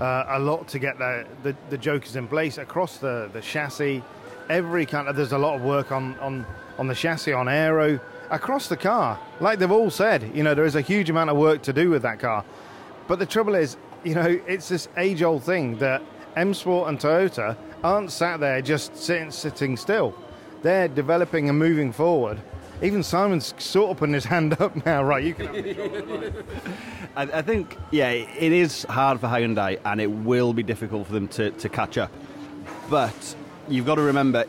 [0.00, 4.02] uh, a lot to get the, the, the jokers in place across the, the chassis.
[4.48, 6.46] Every kind of there's a lot of work on, on,
[6.78, 9.18] on the chassis, on aero, across the car.
[9.40, 11.90] Like they've all said, you know, there is a huge amount of work to do
[11.90, 12.44] with that car.
[13.06, 16.02] But the trouble is, you know, it's this age old thing that
[16.36, 20.14] M Sport and Toyota aren't sat there just sitting, sitting still.
[20.62, 22.40] They're developing and moving forward.
[22.80, 25.24] Even Simon's sort of putting his hand up now, right?
[25.24, 26.34] You can.
[27.16, 31.12] I, I think, yeah, it is hard for Hyundai and it will be difficult for
[31.12, 32.12] them to, to catch up.
[32.88, 33.34] But
[33.68, 34.44] you've got to remember,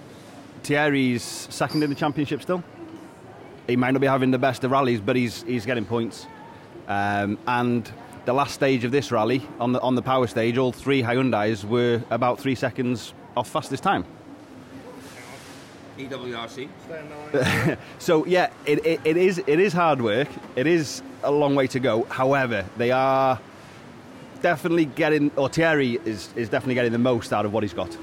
[0.63, 2.63] Thierry's second in the championship still.
[3.67, 6.25] He might not be having the best of rallies, but he's, he's getting points.
[6.87, 7.91] Um, and
[8.25, 11.63] the last stage of this rally, on the, on the power stage, all three Hyundais
[11.63, 14.05] were about three seconds off fastest time.
[15.97, 17.77] EWRC.
[17.99, 20.29] So yeah, it, it, it is it is hard work.
[20.55, 22.03] It is a long way to go.
[22.03, 23.37] However, they are
[24.41, 27.95] definitely getting, or Thierry is, is definitely getting the most out of what he's got.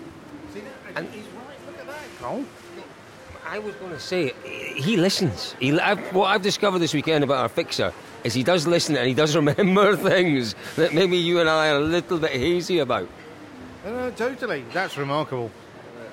[0.97, 1.57] And- he's right.
[1.67, 2.45] Look at that, Cole.
[3.49, 4.33] I was going to say,
[4.75, 5.55] he listens.
[5.61, 7.93] He, I've, what I've discovered this weekend about our fixer
[8.25, 11.77] is he does listen and he does remember things that maybe you and I are
[11.77, 13.09] a little bit hazy about.
[13.85, 14.65] No, no, totally.
[14.73, 15.53] That's remarkable.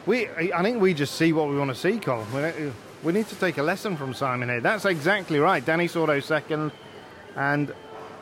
[0.06, 2.24] We, I think we just see what we want to see, Cole.
[2.36, 4.62] We, we need to take a lesson from Simon here.
[4.62, 5.66] That's exactly right.
[5.66, 6.72] Dani Sordo second,
[7.36, 7.74] and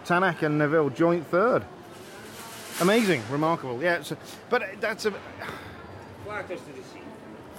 [0.06, 1.66] Tänak and Neuville joint third.
[2.80, 3.82] Amazing, remarkable.
[3.84, 4.18] Yeah, a-
[4.50, 5.14] but that's a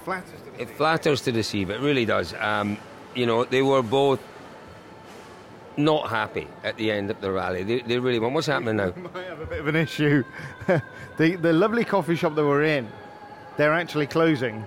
[0.03, 1.69] flatters to It flatters to deceive.
[1.69, 2.33] It really does.
[2.39, 2.77] Um,
[3.15, 4.19] you know, they were both
[5.77, 7.63] not happy at the end of the rally.
[7.63, 8.33] They, they really weren't.
[8.33, 8.93] What's happening now?
[9.13, 10.23] might have a bit of an issue.
[11.17, 12.87] the the lovely coffee shop that we're in,
[13.57, 14.65] they're actually closing.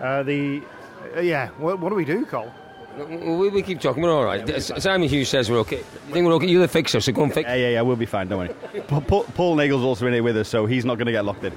[0.00, 0.62] Uh, the
[1.16, 1.48] uh, yeah.
[1.58, 2.52] What, what do we do, Cole?
[2.96, 4.02] We, we keep talking.
[4.02, 4.48] We're all right.
[4.48, 5.78] S- Simon Hughes says we're okay.
[5.78, 6.46] You think we're okay?
[6.46, 7.48] You're the fixer, so go and fix.
[7.48, 8.82] Yeah, yeah, yeah, we'll be fine, don't worry.
[8.86, 11.42] Paul, Paul Nagle's also in here with us, so he's not going to get locked
[11.42, 11.52] in.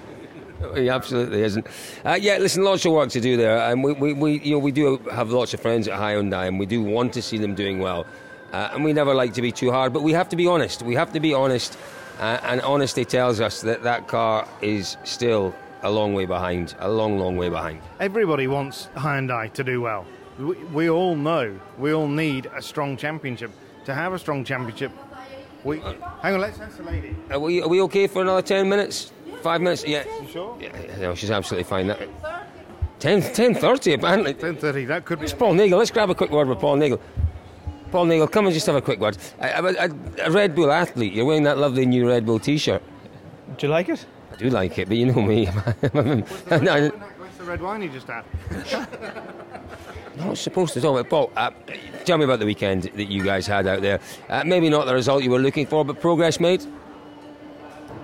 [0.76, 1.67] He absolutely isn't.
[2.06, 4.60] Uh, yeah, listen, lots of work to do there, and we, we, we, you know,
[4.60, 7.56] we do have lots of friends at Hyundai, and we do want to see them
[7.56, 8.06] doing well.
[8.52, 10.82] Uh, and we never like to be too hard, but we have to be honest.
[10.82, 11.78] We have to be honest,
[12.20, 16.89] uh, and honesty tells us that that car is still a long way behind, a
[16.89, 17.82] long, long way behind.
[18.00, 20.06] Everybody wants Hyundai to do well.
[20.39, 23.52] We, we all know we all need a strong championship.
[23.86, 24.91] To have a strong championship,
[25.63, 26.41] we hang on.
[26.41, 27.15] Let's ask the lady.
[27.30, 29.13] Are we, are we okay for another 10 minutes?
[29.41, 29.86] Five minutes?
[29.86, 30.04] Yeah.
[30.21, 30.58] You sure?
[30.60, 31.88] yeah, yeah, no, she's absolutely fine.
[31.88, 32.00] That,
[33.00, 34.34] 10, 10.30 apparently.
[34.34, 34.86] Ten thirty.
[34.86, 35.26] That could be.
[35.26, 35.78] It's Paul Nagle.
[35.78, 37.00] Let's grab a quick word with Paul Nagle.
[37.91, 39.17] Paul Nagle, come and just have a quick word.
[39.39, 39.89] A, a,
[40.26, 42.82] a Red Bull athlete, you're wearing that lovely new Red Bull t shirt.
[43.58, 44.06] Do you like it?
[44.34, 45.47] I do like it, but you know me.
[45.93, 48.26] I'm That not, glass of red wine you just had.
[50.17, 51.32] not supposed to talk about Paul.
[51.38, 51.52] Uh,
[52.04, 54.00] tell me about the weekend that you guys had out there.
[54.30, 56.65] Uh, maybe not the result you were looking for, but progress made.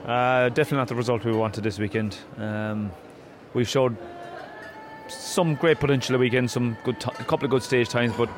[0.05, 2.17] Uh, definitely not the result we wanted this weekend.
[2.37, 2.91] Um,
[3.53, 3.95] we've showed
[5.07, 8.29] some great potential the weekend, some good, t- a couple of good stage times, but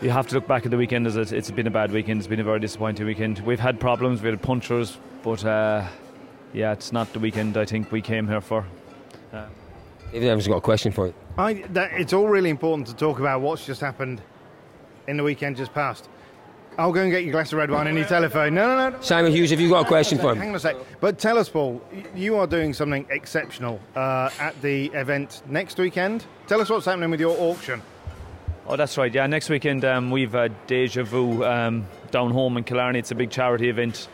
[0.00, 2.20] you have to look back at the weekend as it, it's been a bad weekend.
[2.20, 3.38] It's been a very disappointing weekend.
[3.40, 5.86] We've had problems, we had punchers, but uh,
[6.52, 8.66] yeah, it's not the weekend I think we came here for.
[10.12, 11.14] David Evans has got a question for you.
[11.36, 14.22] I, that, it's all really important to talk about what's just happened
[15.06, 16.08] in the weekend just past.
[16.78, 18.54] I'll go and get you a glass of red wine and your telephone.
[18.54, 19.00] No, no, no.
[19.00, 20.38] Simon Hughes, have you got a question for him?
[20.38, 20.76] Hang on a sec.
[21.00, 21.82] But tell us, Paul,
[22.14, 26.24] you are doing something exceptional uh, at the event next weekend.
[26.46, 27.82] Tell us what's happening with your auction.
[28.68, 29.12] Oh, that's right.
[29.12, 33.00] Yeah, next weekend um, we've uh, Deja Vu um, down home in Killarney.
[33.00, 34.06] It's a big charity event.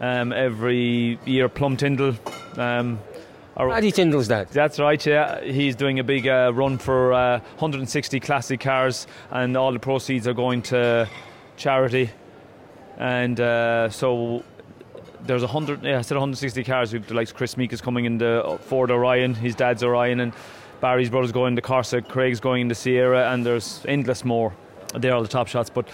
[0.00, 2.14] Um, every year, Plum Tyndall.
[2.56, 2.98] Um,
[3.58, 4.48] our- Paddy Tyndall's dad.
[4.52, 5.04] that's right.
[5.04, 9.78] Yeah, he's doing a big uh, run for uh, 160 classic cars, and all the
[9.78, 11.06] proceeds are going to
[11.56, 12.10] charity.
[12.98, 14.42] And uh, so
[15.22, 15.82] there's a hundred.
[15.82, 16.92] Yeah, I said 160 cars.
[16.92, 19.34] We've the likes Kris Meeke is coming in the Ford Orion.
[19.34, 20.32] His dad's Orion, and
[20.80, 22.06] Barry's brother's going the Corsa.
[22.06, 24.54] Craig's going in the Sierra, and there's endless more.
[24.94, 25.88] They're all the top shots, but.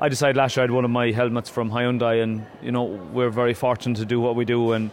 [0.00, 2.84] I decided last year I had one of my helmets from Hyundai, and you know
[2.84, 4.92] we're very fortunate to do what we do, and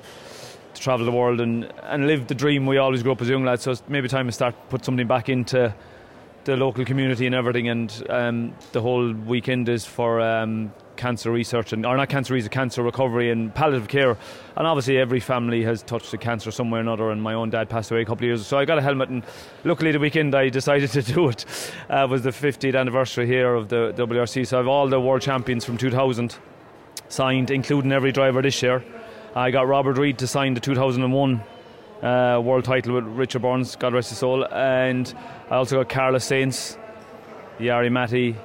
[0.76, 3.44] to travel the world and, and live the dream we always grew up as young
[3.44, 3.64] lads.
[3.64, 5.74] So it's maybe time to start put something back into
[6.45, 7.67] the local community and everything.
[7.67, 12.51] And um, the whole weekend is for um, cancer research and or not cancer research,
[12.51, 14.17] cancer recovery and palliative care.
[14.55, 17.10] And obviously every family has touched the cancer somewhere or another.
[17.10, 19.10] And my own dad passed away a couple of years, so I got a helmet.
[19.10, 19.23] And
[19.63, 21.45] luckily the weekend I decided to do it
[21.89, 24.47] uh, was the 50th anniversary here of the WRC.
[24.47, 26.38] So I have all the world champions from 2000
[27.10, 28.84] signed, including every driver this year.
[29.36, 31.43] I got Robert Reid to sign the 2001
[32.01, 35.13] uh, world title with Richard Burns, God rest his soul, and
[35.49, 36.77] I also got Carlos Sainz,
[37.60, 38.36] Jari-Matti,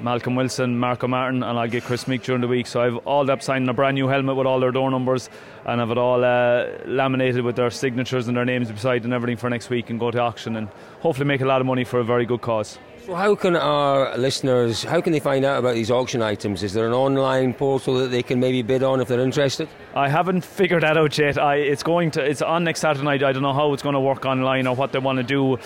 [0.00, 2.66] Malcolm Wilson, Markko Märtin, and I'll get Kris Meeke during the week.
[2.66, 5.28] So I've all that signed a brand new helmet with all their door numbers,
[5.66, 9.36] and I've it all uh, laminated with their signatures and their names beside and everything
[9.36, 10.68] for next week, and go to auction and
[11.00, 12.78] hopefully make a lot of money for a very good cause.
[13.06, 16.62] So how can our listeners, how can they find out about these auction items?
[16.62, 19.68] Is there an online portal that they can maybe bid on if they're interested?
[19.94, 21.38] I haven't figured that out yet.
[21.38, 22.22] I, it's going to.
[22.22, 23.22] It's on next Saturday night.
[23.22, 25.58] I don't know how it's going to work online or what they want to do.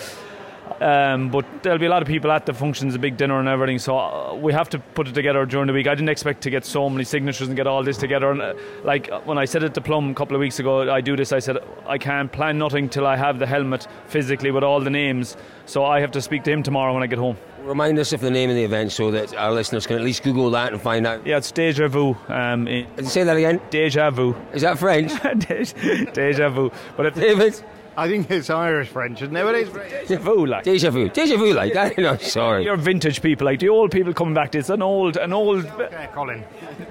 [0.81, 3.47] Um, but there'll be a lot of people at the functions, a big dinner and
[3.47, 3.79] everything.
[3.79, 5.87] So uh, we have to put it together during the week.
[5.87, 8.31] I didn't expect to get so many signatures and get all this together.
[8.31, 10.91] And uh, like uh, when I said it to Plum a couple of weeks ago,
[10.91, 11.31] I do this.
[11.31, 14.89] I said I can't plan nothing till I have the helmet physically with all the
[14.89, 15.37] names.
[15.65, 17.37] So I have to speak to him tomorrow when I get home.
[17.63, 20.21] Remind us of the name of the event so that our listeners can at least
[20.21, 21.25] Google that and find out.
[21.25, 22.15] Yeah, it's Deja Vu.
[22.27, 23.59] Um, you say that again?
[23.71, 24.35] Deja Vu.
[24.53, 25.11] Is that French?
[26.13, 26.71] Deja Vu.
[26.95, 27.63] But it's David?
[27.97, 29.43] I think it's Irish French, isn't it?
[29.43, 29.71] But it's
[30.09, 30.63] Deja Vu, like.
[30.65, 31.07] Deja vu.
[31.09, 31.97] Deja vu, like that.
[32.05, 32.65] No, sorry.
[32.65, 34.53] You're vintage people, like the old people coming back.
[34.53, 35.65] It's an old, an old.
[35.65, 36.43] okay, Colin.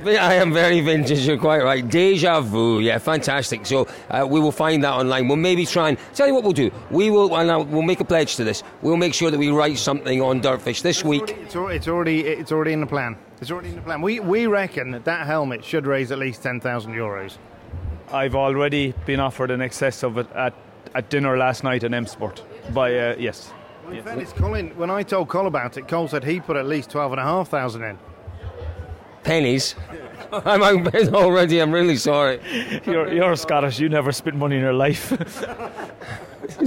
[0.07, 1.87] I am very vintage, you're quite right.
[1.87, 3.67] Deja vu, yeah, fantastic.
[3.67, 5.29] So uh, we will find that online.
[5.29, 6.71] We'll maybe try and tell you what we'll do.
[6.91, 8.63] We will, and I'll- we'll make a pledge to this.
[8.81, 11.37] We'll make sure that we write something on Dirtfish this week.
[11.43, 13.17] It's already, it's already it's already in the plan.
[13.43, 14.01] It's already in the plan.
[14.01, 17.37] We we reckon that that helmet should raise at least ten thousand euros.
[18.13, 20.55] I've already been offered in excess of it at,
[20.95, 22.43] at dinner last night in M Sport.
[22.73, 23.53] By uh, yes,
[23.91, 26.91] In fairness, Colin, when I told Cole about it, Cole said he put at least
[26.91, 27.99] twelve and a half thousand in.
[29.23, 29.75] Pennies.
[30.33, 31.61] I'm outbid already.
[31.61, 32.41] I'm really sorry.
[32.85, 33.79] you're, you're Scottish.
[33.79, 35.13] You never spent money in your life.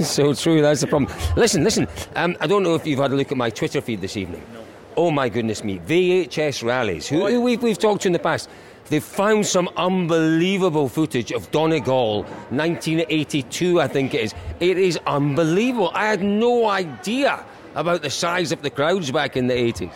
[0.00, 0.60] so true.
[0.62, 1.12] That's the problem.
[1.36, 1.86] Listen, listen.
[2.16, 4.42] Um, I don't know if you've had a look at my Twitter feed this evening.
[4.52, 4.64] No.
[4.96, 5.78] Oh my goodness me!
[5.78, 7.06] VHS rallies.
[7.06, 8.50] Who, who we've, we've talked to in the past.
[8.88, 14.34] They've found some unbelievable footage of Donegal, 1982, I think it is.
[14.60, 15.90] It is unbelievable.
[15.94, 19.92] I had no idea about the size of the crowds back in the 80s.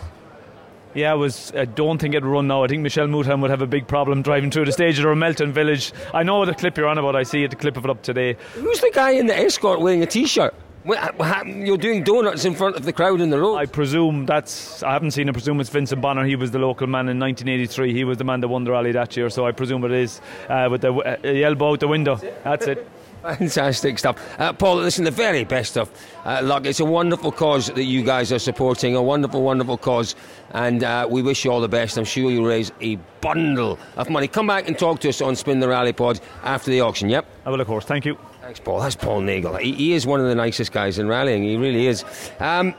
[0.93, 1.51] Yeah, I was.
[1.55, 2.63] I don't think it'd run now.
[2.63, 5.51] I think Michèle Mouton would have a big problem driving through the stage of Melton
[5.51, 5.91] Village.
[6.13, 7.15] I know what the clip you're on about.
[7.15, 8.37] I see it, the clip of it up today.
[8.53, 10.53] Who's the guy in the escort wearing a T-shirt?
[10.85, 13.55] You're doing donuts in front of the crowd in the road.
[13.55, 14.83] I presume that's.
[14.83, 15.29] I haven't seen.
[15.29, 16.25] I presume it's Vincent Bonner.
[16.25, 17.93] He was the local man in 1983.
[17.93, 19.29] He was the man that won the rally that year.
[19.29, 20.19] So I presume it is
[20.49, 22.15] uh, with the, uh, the elbow out the window.
[22.43, 22.87] That's it.
[23.23, 24.17] Fantastic stuff.
[24.37, 25.89] Uh, Paul, listen, the very best of
[26.25, 26.65] uh, luck.
[26.65, 30.15] It's a wonderful cause that you guys are supporting, a wonderful, wonderful cause,
[30.51, 31.97] and uh, we wish you all the best.
[31.97, 34.27] I'm sure you'll raise a bundle of money.
[34.27, 37.25] Come back and talk to us on Spin the Rally Pod after the auction, yep?
[37.45, 37.85] I will, of course.
[37.85, 38.17] Thank you.
[38.43, 38.81] Thanks, Paul.
[38.81, 39.55] That's Paul Nagle.
[39.55, 41.43] He, he is one of the nicest guys in rallying.
[41.43, 42.03] He really is.
[42.41, 42.75] Um,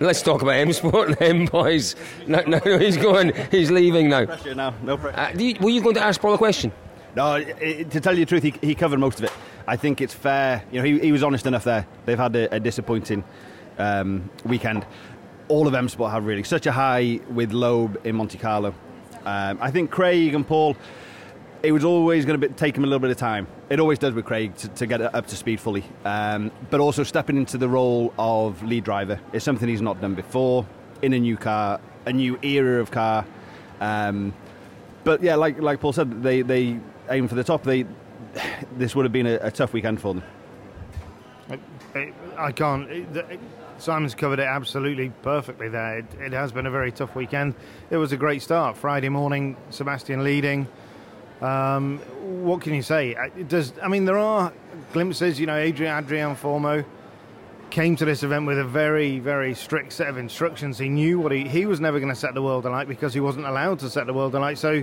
[0.00, 1.94] Let's talk about M Sport and then, boys.
[2.26, 3.34] No, no, he's going.
[3.50, 4.20] He's leaving now.
[4.20, 4.74] No pressure now.
[4.82, 5.20] No pressure.
[5.20, 6.72] Uh, you, were you going to ask Paul a question?
[7.14, 9.32] No, to tell you the truth, he, he, covered most of it.
[9.66, 10.64] I think it's fair.
[10.72, 11.86] You know, he, he was honest enough there.
[12.06, 13.22] They've had a, a disappointing
[13.76, 14.86] um, weekend.
[15.48, 18.74] All of M Sport have really such a high with Loeb in Monte Carlo.
[19.26, 20.74] Um, I think Craig and Paul
[21.62, 23.46] it was always going to take him a little bit of time.
[23.70, 25.84] It always does with Craig to, to get up to speed fully.
[26.04, 30.14] Um, but also stepping into the role of lead driver is something he's not done
[30.14, 30.66] before
[31.02, 33.24] in a new car, a new era of car.
[33.80, 34.34] Um,
[35.04, 37.62] but yeah, like like Paul said, they they aim for the top.
[37.62, 37.86] They
[38.76, 40.22] this would have been a, a tough weekend for them.
[42.36, 42.90] I, can't.
[42.90, 43.40] It,
[43.78, 45.98] Simon's covered it absolutely perfectly there.
[46.20, 47.54] It, has been a very tough weekend.
[47.90, 48.76] It was a great start.
[48.76, 50.66] Friday morning, Sebastian leading.
[51.40, 51.98] Um,
[52.44, 53.14] what can you say?
[53.14, 54.52] Uh, does I mean there are
[54.92, 55.38] glimpses?
[55.38, 56.84] You know, Adrian Adrien Fourmaux
[57.68, 60.78] came to this event with a very very strict set of instructions.
[60.78, 63.20] He knew what he he was never going to set the world alight because he
[63.20, 64.56] wasn't allowed to set the world alight.
[64.56, 64.82] So,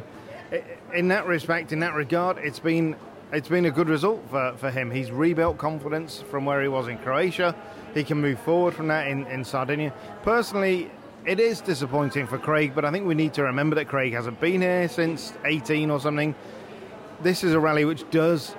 [0.93, 2.95] in that respect, in that regard, it's been
[3.31, 4.91] it's been a good result for, for him.
[4.91, 7.55] He's rebuilt confidence from where he was in Croatia.
[7.95, 9.91] He can move forward from that in, in Sardinia.
[10.21, 10.91] Personally,
[11.25, 14.39] it is disappointing for Craig, but I think we need to remember that Craig hasn't
[14.39, 16.35] been here since 18 or something.
[17.21, 18.55] This is a rally which does.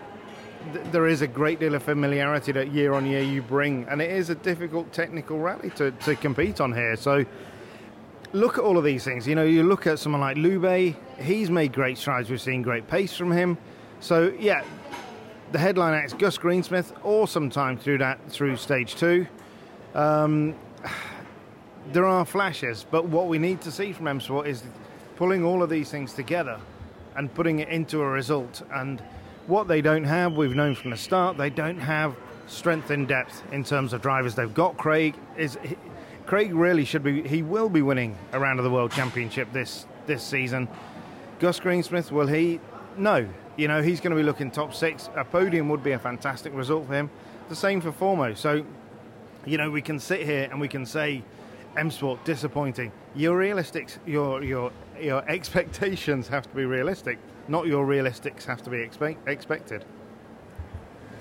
[0.90, 4.10] there is a great deal of familiarity that year on year you bring, and it
[4.10, 6.96] is a difficult technical rally to, to compete on here.
[6.96, 7.26] So,
[8.32, 9.26] look at all of these things.
[9.26, 12.30] You know, you look at someone like Loeb, he's made great strides.
[12.30, 13.58] We've seen great pace from him.
[14.00, 14.64] So, yeah,
[15.52, 19.26] the headline acts Gus Greensmith, awesome time through that through stage two.
[19.94, 20.54] Um,
[21.92, 24.62] there are flashes, but what we need to see from M Sport is
[25.16, 26.58] pulling all of these things together
[27.16, 28.62] and putting it into a result.
[28.72, 29.00] And
[29.46, 32.16] what they don't have, we've known from the start, they don't have
[32.46, 34.34] strength in depth in terms of drivers.
[34.34, 35.14] They've got Craig.
[35.36, 35.76] Is he,
[36.26, 37.26] Craig really should be?
[37.26, 40.68] He will be winning a round of the World Championship this this season.
[41.38, 42.60] Gus Greensmith will he?
[42.96, 43.28] No.
[43.56, 45.08] You know he's going to be looking top six.
[45.14, 47.10] A podium would be a fantastic result for him.
[47.48, 48.36] The same for Fourmaux.
[48.36, 48.64] So,
[49.44, 51.22] you know, we can sit here and we can say
[51.76, 52.92] M Sport disappointing.
[53.14, 58.70] Your realistic, your your your expectations have to be realistic, not your realistics have to
[58.70, 59.84] be expect, expected.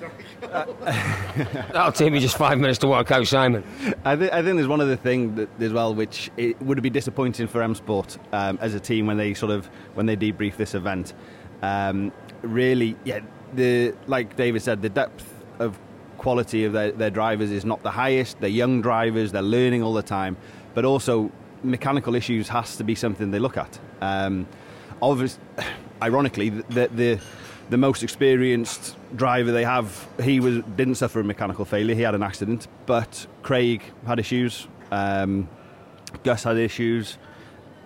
[0.42, 3.63] That'll take me just five minutes to work out, Simon.
[4.04, 7.48] I, th- I think there's one other thing as well, which it would be disappointing
[7.48, 10.76] for M Sport um, as a team when they sort of when they debrief this
[10.76, 11.13] event.
[11.62, 12.12] Um,
[12.42, 13.22] really, yeah,
[13.54, 15.80] the like David said, the depth of
[16.24, 18.40] quality of their, their drivers is not the highest.
[18.40, 20.38] They're young drivers, they're learning all the time,
[20.74, 21.30] but also
[21.64, 23.78] mechanical issues has to be something they look at.
[24.00, 24.48] Um,
[25.02, 25.44] obviously,
[26.02, 27.20] ironically, the, the
[27.70, 31.96] the most experienced driver they have, he was didn't suffer a mechanical failure.
[31.96, 34.68] He had an accident, but Craig had issues.
[34.92, 35.50] Um,
[36.24, 37.18] Gus had issues.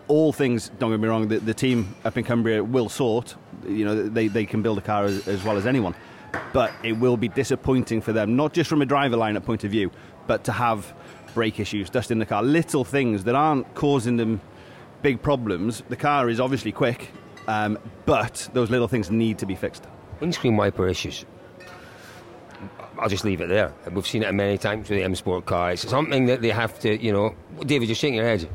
[0.08, 3.36] All things, don't get me wrong, the, the team up in Cumbria will sort.
[3.68, 5.96] You know, they, they can build a car as, as well as anyone
[6.54, 9.72] but it will be disappointing for them, not just from a driver lineup point of
[9.72, 9.92] view,
[10.28, 10.94] but to have
[11.34, 14.42] brake issues, dust in the car, little things that aren't causing them
[15.02, 15.84] big problems.
[15.90, 17.12] The car is obviously quick,
[17.48, 19.86] um, but those little things need to be fixed.
[20.20, 21.26] Windscreen wiper issues.
[23.00, 23.72] I'll just leave it there.
[23.92, 25.74] We've seen it many times with the M Sport car.
[25.74, 27.36] It's something that they have to, you know.
[27.60, 28.50] David, you're shaking your head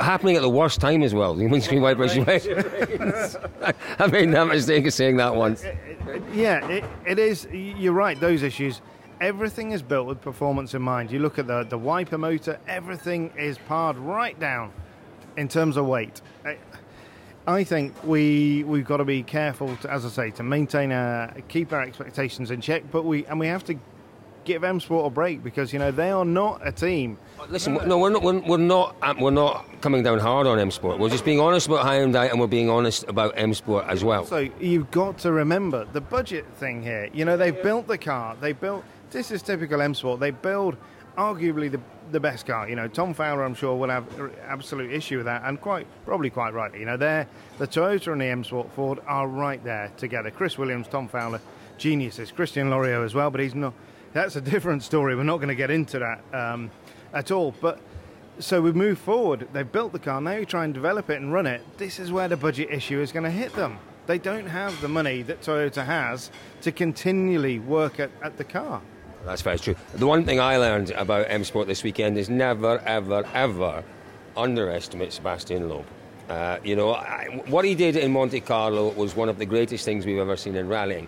[0.00, 1.34] happening at the worst time as well.
[1.34, 2.12] The windscreen wipers.
[2.16, 2.22] I
[4.06, 5.64] made that mistake of saying that once.
[6.32, 7.46] Yeah, it, it is.
[7.52, 8.18] You're right.
[8.18, 8.80] Those issues.
[9.20, 11.10] Everything is built with performance in mind.
[11.10, 12.58] You look at the the wiper motor.
[12.68, 14.72] Everything is pared right down
[15.36, 16.20] in terms of weight.
[17.46, 21.32] I think we we've got to be careful, to, as I say, to maintain our
[21.48, 22.82] keep our expectations in check.
[22.90, 23.78] But we and we have to
[24.46, 27.18] give M Sport a break because you know they are not a team.
[27.50, 28.22] Listen, no, we're not.
[28.22, 28.96] We're, we're not.
[29.02, 30.98] um, We're not coming down hard on M Sport.
[30.98, 34.24] We're just being honest about Hyundai, and we're being honest about M Sport as well.
[34.24, 37.10] So you've got to remember the budget thing here.
[37.12, 38.36] You know they've built the car.
[38.40, 38.84] They built.
[39.10, 40.20] This is typical M Sport.
[40.20, 40.76] They build
[41.18, 41.80] arguably the
[42.12, 42.68] the best car.
[42.68, 44.06] You know Tom Fowler, I'm sure, will have
[44.46, 46.80] absolute issue with that, and quite probably quite rightly.
[46.80, 47.26] You know they're
[47.58, 50.30] the Toyota and the M Sport Ford are right there together.
[50.30, 51.40] Chris Williams, Tom Fowler,
[51.78, 52.30] geniuses.
[52.32, 53.74] Christian Loriaux as well, but he's not.
[54.16, 55.14] That's a different story.
[55.14, 56.70] We're not going to get into that um,
[57.12, 57.54] at all.
[57.60, 57.78] But
[58.38, 59.46] so we've moved forward.
[59.52, 60.22] They've built the car.
[60.22, 61.60] Now you try and develop it and run it.
[61.76, 63.78] This is where the budget issue is going to hit them.
[64.06, 66.30] They don't have the money that Toyota has
[66.62, 68.80] to continually work at, at the car.
[69.26, 69.76] That's very true.
[69.92, 73.84] The one thing I learned about M Sport this weekend is never, ever, ever
[74.34, 75.84] underestimate Sebastian Loeb.
[76.30, 79.84] Uh, you know, I, what he did in Monte Carlo was one of the greatest
[79.84, 81.06] things we've ever seen in rallying.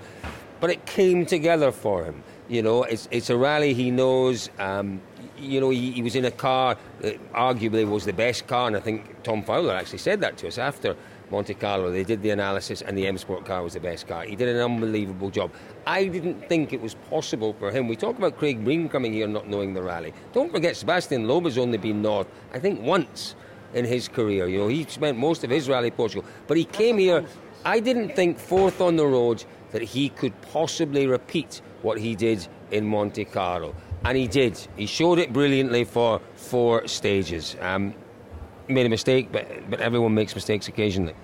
[0.60, 2.22] But it came together for him.
[2.48, 4.50] You know, it's, it's a rally he knows.
[4.58, 5.00] Um,
[5.38, 8.76] you know, he, he was in a car that arguably was the best car, and
[8.76, 10.96] I think Tom Fowler actually said that to us after
[11.30, 11.90] Monte Carlo.
[11.90, 14.24] They did the analysis, and the M Sport car was the best car.
[14.24, 15.52] He did an unbelievable job.
[15.86, 17.86] I didn't think it was possible for him.
[17.86, 20.12] We talk about Craig Breen coming here not knowing the rally.
[20.32, 23.34] Don't forget, Sebastian Loeb has only been north, I think, once
[23.74, 24.48] in his career.
[24.48, 27.24] You know, he spent most of his rally Portugal, but he came here.
[27.64, 32.46] I didn't think fourth on the road that he could possibly repeat what he did
[32.70, 34.58] in Monte Carlo, and he did.
[34.76, 37.56] He showed it brilliantly for four stages.
[37.60, 37.94] Um,
[38.68, 41.14] made a mistake, but but everyone makes mistakes occasionally.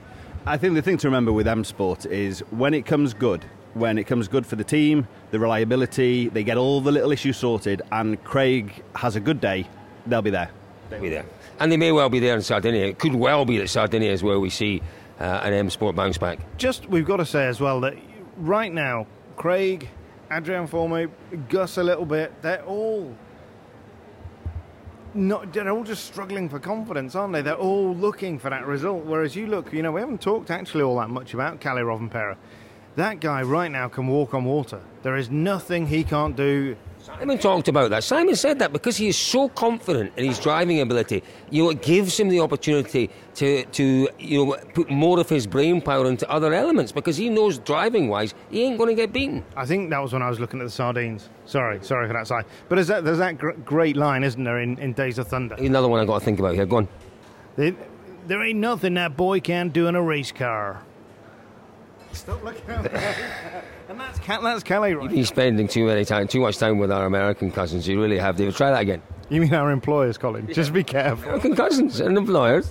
[0.46, 3.98] I think the thing to remember with M Sport is when it comes good, when
[3.98, 7.82] it comes good for the team, the reliability, they get all the little issues sorted,
[7.92, 9.66] and Craig has a good day,
[10.06, 10.50] they'll be there.
[10.90, 11.24] They'll be there,
[11.60, 12.86] and they may well be there in Sardinia.
[12.86, 14.82] It could well be that Sardinia is where we see
[15.18, 16.38] uh, an M Sport bounce back.
[16.58, 17.94] Just we've got to say as well that
[18.36, 19.06] right now,
[19.36, 19.88] Craig,
[20.30, 21.10] Adrien Fourmaux,
[21.48, 23.14] Gus a little bit, they're all
[25.14, 27.42] not they're all just struggling for confidence, aren't they?
[27.42, 29.04] They're all looking for that result.
[29.04, 32.36] Whereas you look, you know, we haven't talked actually all that much about Kalle Rovanperä.
[32.96, 34.80] That guy right now can walk on water.
[35.02, 36.76] There is nothing he can't do.
[37.04, 38.02] Simon talked about that.
[38.02, 41.82] Simon said that because he is so confident in his driving ability, you know, it
[41.82, 46.26] gives him the opportunity to, to you know, put more of his brain power into
[46.30, 49.44] other elements because he knows driving wise he ain't going to get beaten.
[49.54, 51.28] I think that was when I was looking at the sardines.
[51.44, 52.46] Sorry, sorry for that side.
[52.70, 55.56] But there's that, there's that gr- great line, isn't there, in, in Days of Thunder?
[55.56, 56.64] Another one I've got to think about here.
[56.64, 56.88] Go on.
[57.56, 57.74] There,
[58.26, 60.82] there ain't nothing that boy can't do in a race car.
[62.14, 63.64] Stop looking at that.
[63.88, 65.10] and that's, Cal- that's Kelly, right?
[65.10, 67.86] You're spending too many time, too much time with our American cousins.
[67.86, 68.36] You really have.
[68.36, 69.02] David, try that again.
[69.30, 70.52] You mean our employers, Colin?
[70.52, 71.24] Just be careful.
[71.24, 72.70] American cousins and employers.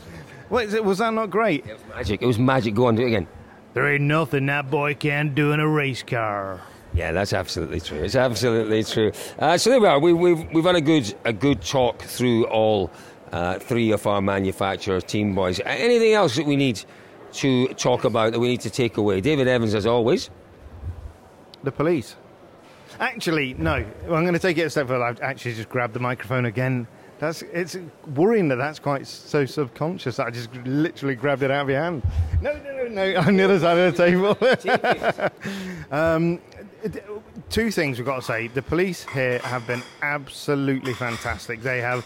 [0.50, 1.66] Wait, it- was that not great?
[1.90, 2.22] Magic.
[2.22, 2.74] It was magic.
[2.74, 3.28] Go on, do it again.
[3.74, 6.62] There ain't nothing that boy can't do in a race car.
[6.94, 7.98] Yeah, that's absolutely true.
[8.04, 9.12] It's absolutely true.
[9.40, 10.00] Uh, so there we are.
[10.00, 12.92] We, we've we've had a good a good talk through all
[13.32, 15.60] uh, three of our manufacturer team boys.
[15.66, 16.84] Anything else that we need
[17.34, 19.22] to talk about that we need to take away?
[19.22, 20.30] David Evans, as always.
[21.64, 22.16] The police.
[23.00, 23.86] Actually, no.
[24.06, 25.04] Well, I'm going to take it a step further.
[25.04, 26.88] I've actually just grabbed the microphone again.
[27.20, 27.78] That's it's
[28.16, 31.82] worrying that that's quite so subconscious that I just literally grabbed it out of your
[31.82, 32.04] hand.
[32.42, 33.20] No, no, no, no.
[33.28, 35.92] On the other side of the table.
[35.98, 36.42] um,
[37.50, 38.48] two things we've got to say.
[38.48, 41.62] The police here have been absolutely fantastic.
[41.62, 42.06] They have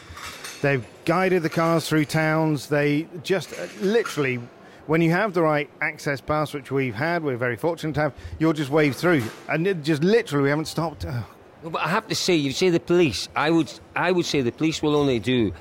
[0.62, 2.68] they've guided the cars through towns.
[2.68, 4.40] They just uh, literally.
[4.88, 8.14] When you have the right access pass, which we've had, we're very fortunate to have,
[8.40, 9.22] you'll just wave through.
[9.50, 11.06] And it just literally, we haven't stopped.
[11.62, 13.28] But I have to say, you say the police.
[13.36, 15.52] I would, I would say the police will only do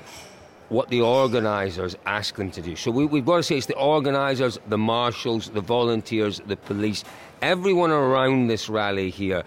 [0.69, 2.77] what the organisers ask them to do.
[2.77, 7.03] So we, we've got to say it's the organisers, the marshals, the volunteers, the police,
[7.41, 9.43] everyone around this rally here.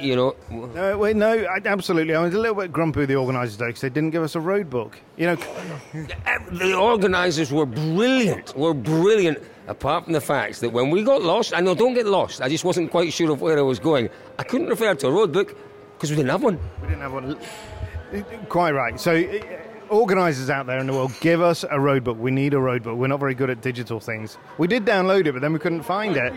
[0.00, 2.14] You know, No, wait, no, I, absolutely.
[2.14, 4.34] I was a little bit grumpy with the organisers though because they didn't give us
[4.34, 4.98] a road book.
[5.16, 5.36] You know,
[6.52, 8.56] the organisers were brilliant.
[8.56, 9.38] Were brilliant.
[9.68, 12.40] Apart from the fact that when we got lost, I know don't get lost.
[12.42, 14.08] I just wasn't quite sure of where I was going.
[14.38, 15.56] I couldn't refer to a road book
[15.94, 16.58] because we didn't have one.
[16.82, 17.36] we didn't have one.
[18.48, 18.98] Quite right.
[18.98, 19.12] So,
[19.90, 22.16] organisers out there in the world, give us a road book.
[22.18, 22.96] We need a road book.
[22.96, 24.38] We're not very good at digital things.
[24.58, 26.32] We did download it, but then we couldn't find it.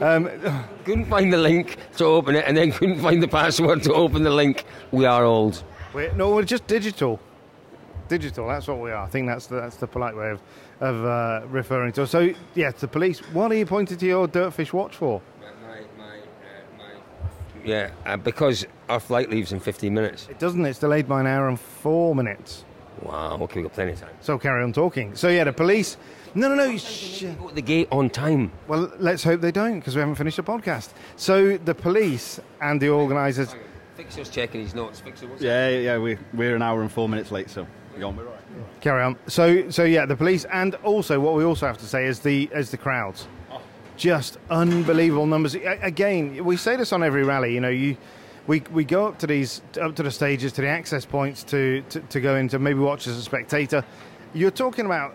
[0.00, 0.28] Um,
[0.84, 4.22] Couldn't find the link to open it, and then couldn't find the password to open
[4.22, 4.64] the link.
[4.92, 5.64] We are old.
[5.92, 7.18] we're, no, we're just digital.
[8.06, 8.46] Digital.
[8.46, 9.04] That's what we are.
[9.04, 10.40] I think that's the, that's the polite way of
[10.80, 12.02] of uh, referring to.
[12.02, 12.10] us.
[12.10, 13.18] So, yes, the police.
[13.32, 15.20] What are you pointing to your dirtfish watch for?
[17.64, 20.28] Yeah, uh, because our flight leaves in 15 minutes.
[20.30, 20.64] It doesn't.
[20.64, 22.64] It's delayed by an hour and four minutes.
[23.02, 24.14] Wow, okay, we've got plenty of time.
[24.20, 25.14] So carry on talking.
[25.14, 25.96] So yeah, the police.
[26.34, 26.76] No, no, no.
[26.76, 27.24] Sh-
[27.54, 28.52] the gate on time.
[28.68, 30.90] well, let's hope they don't because we haven't finished the podcast.
[31.16, 33.54] So the police and the organisers.
[33.96, 35.00] Fixer's checking his notes.
[35.00, 37.66] Fixer, what's Yeah, yeah, we, we're an hour and four minutes late, so
[37.96, 38.14] we're on.
[38.16, 38.80] We're all right.
[38.82, 39.16] Carry on.
[39.26, 42.50] So, so yeah, the police, and also what we also have to say is the
[42.54, 43.60] is the crowds, oh.
[43.96, 45.54] just unbelievable numbers.
[45.54, 47.54] A- Again, we say this on every rally.
[47.54, 47.96] You know, you
[48.46, 51.82] we we go up to these up to the stages to the access points to
[51.90, 53.84] to, to go into maybe watch as a spectator.
[54.34, 55.14] You're talking about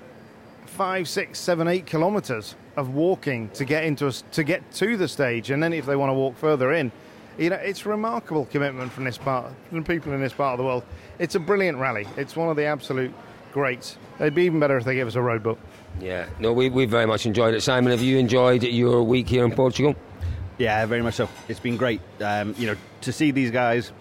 [0.66, 5.52] five, six, seven, eight kilometres of walking to get into to get to the stage,
[5.52, 6.92] and then if they want to walk further in,
[7.38, 10.64] you know, it's remarkable commitment from this part, from people in this part of the
[10.64, 10.84] world.
[11.20, 12.08] It's a brilliant rally.
[12.18, 13.14] It's one of the absolute
[13.52, 13.98] greats.
[14.20, 15.60] It'd be even better if they gave us a road book.
[16.00, 17.62] Yeah, no, we, we very much enjoyed it.
[17.62, 19.96] Simon, have you enjoyed your week here in Portugal?
[20.62, 21.28] Yeah, very much so.
[21.48, 22.02] It's been great.
[22.20, 23.92] Um, you know, to see these guys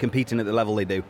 [0.00, 1.04] competing at the level they do.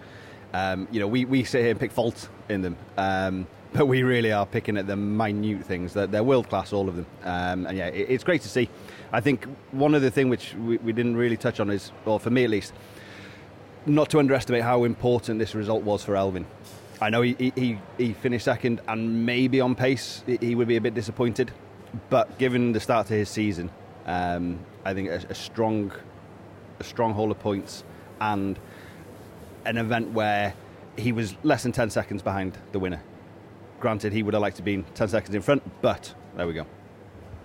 [0.53, 4.03] Um, you know, we, we sit here and pick faults in them, um, but we
[4.03, 5.95] really are picking at the minute things.
[5.95, 7.07] They're, they're world class, all of them.
[7.25, 8.69] Um, and yeah, it, it's great to see.
[9.11, 12.29] I think one other thing which we, we didn't really touch on is, well, for
[12.29, 12.75] me at least,
[13.87, 16.45] not to underestimate how important this result was for Elfyn.
[17.01, 20.81] I know he, he, he finished second, and maybe on pace he would be a
[20.83, 21.53] bit disappointed.
[22.11, 23.71] But given the start to his season,
[24.05, 25.93] um, I think a, a strong,
[26.79, 27.85] a strong haul of points,
[28.21, 28.59] and
[29.65, 30.55] an event where
[30.97, 33.03] he was less than ten seconds behind the winner.
[33.79, 36.67] Granted, he would have liked to be ten seconds in front, but there we go.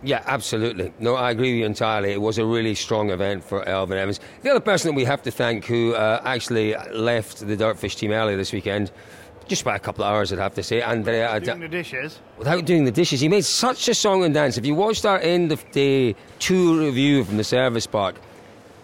[0.03, 0.93] Yeah, absolutely.
[0.99, 2.11] No, I agree with you entirely.
[2.11, 4.19] It was a really strong event for Elfyn Evans.
[4.43, 8.11] The other person that we have to thank who uh, actually left the Dirtfish team
[8.11, 8.91] earlier this weekend,
[9.47, 11.29] just by a couple of hours, I'd have to say, Andrea.
[11.29, 12.19] Ad- Doing the dishes.
[12.37, 13.21] without doing the dishes.
[13.21, 14.57] He made such a song and dance.
[14.57, 18.15] If you watched our end of day tour review from the service park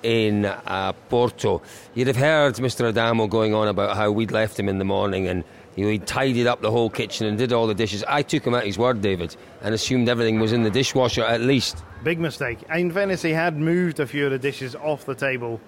[0.03, 1.61] in uh, Porto,
[1.95, 2.87] you'd have heard Mr.
[2.89, 5.43] Adamo going on about how we'd left him in the morning and
[5.75, 8.03] you know, he tidied up the whole kitchen and did all the dishes.
[8.07, 11.39] I took him at his word, David, and assumed everything was in the dishwasher at
[11.41, 11.81] least.
[12.03, 12.59] Big mistake.
[12.75, 15.61] In Venice, he had moved a few of the dishes off the table,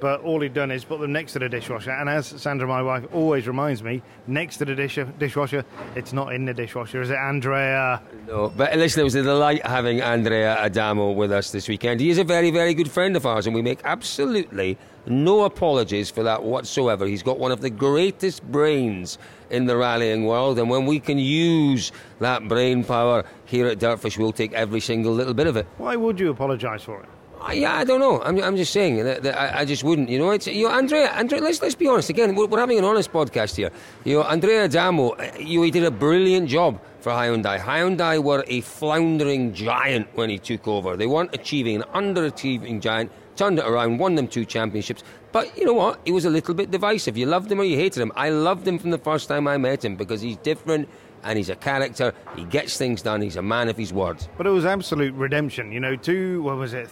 [0.00, 1.90] but all he'd done is put them next to the dishwasher.
[1.90, 5.64] And as Sandra, my wife, always reminds me, next to the dish- dishwasher,
[5.96, 8.02] it's not in the dishwasher, is it, Andrea?
[8.26, 12.00] No, but listen, it was a delight having Andrea Adamo with us this weekend.
[12.00, 16.10] He is a very, very good friend of ours, and we make absolutely no apologies
[16.10, 17.06] for that whatsoever.
[17.06, 19.18] He's got one of the greatest brains
[19.50, 24.18] in the rallying world, and when we can use that brain power here at Dirtfish,
[24.18, 25.66] we'll take every single little bit of it.
[25.78, 27.08] Why would you apologise for it?
[27.40, 28.20] Uh, Yeah, I don't know.
[28.22, 30.08] I'm, I'm just saying that, that I, I just wouldn't.
[30.08, 31.08] You know, it's you know, Andrea.
[31.10, 32.34] Andrea, let's let's be honest again.
[32.34, 33.70] We're, we're having an honest podcast here.
[34.04, 37.58] You know, Andrea Damo, uh, you he did a brilliant job for Hyundai.
[37.58, 40.96] Hyundai were a floundering giant when he took over.
[40.96, 43.12] They weren't achieving an underachieving giant.
[43.36, 45.04] Turned it around, won them two championships.
[45.30, 46.00] But you know what?
[46.04, 47.16] He was a little bit divisive.
[47.16, 48.10] You loved him or you hated him.
[48.16, 50.88] I loved him from the first time I met him because he's different
[51.22, 52.12] and he's a character.
[52.34, 53.22] He gets things done.
[53.22, 54.26] He's a man of his word.
[54.36, 55.70] But it was absolute redemption.
[55.70, 56.90] You know, two, what was it,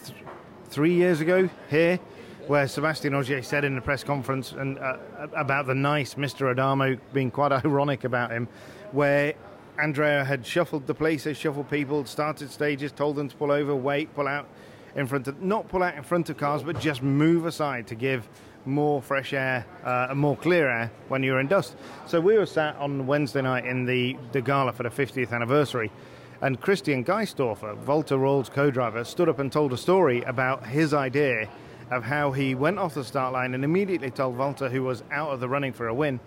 [0.67, 1.99] three years ago here,
[2.47, 4.99] where Sebastian Ogier said in the press conference and uh,
[5.35, 6.51] about the nice Mr.
[6.51, 8.49] Adamo being quite ironic about him,
[8.93, 9.35] where
[9.79, 14.14] Andrea had shuffled the places, shuffled people, started stages, told them to pull over, wait,
[14.14, 14.49] pull out
[14.95, 17.95] in front of, not pull out in front of cars, but just move aside to
[17.95, 18.29] give
[18.64, 21.77] more fresh air uh, and more clear air when you're in dust.
[22.07, 25.93] So we were sat on Wednesday night in the, the gala for the 50th anniversary,
[26.43, 31.49] and Christian Geistdörfer, Walter Röhrl's co-driver, stood up and told a story about his idea
[31.91, 35.30] of how he went off the start line and immediately told Walter, who was out
[35.30, 36.20] of the running for a win,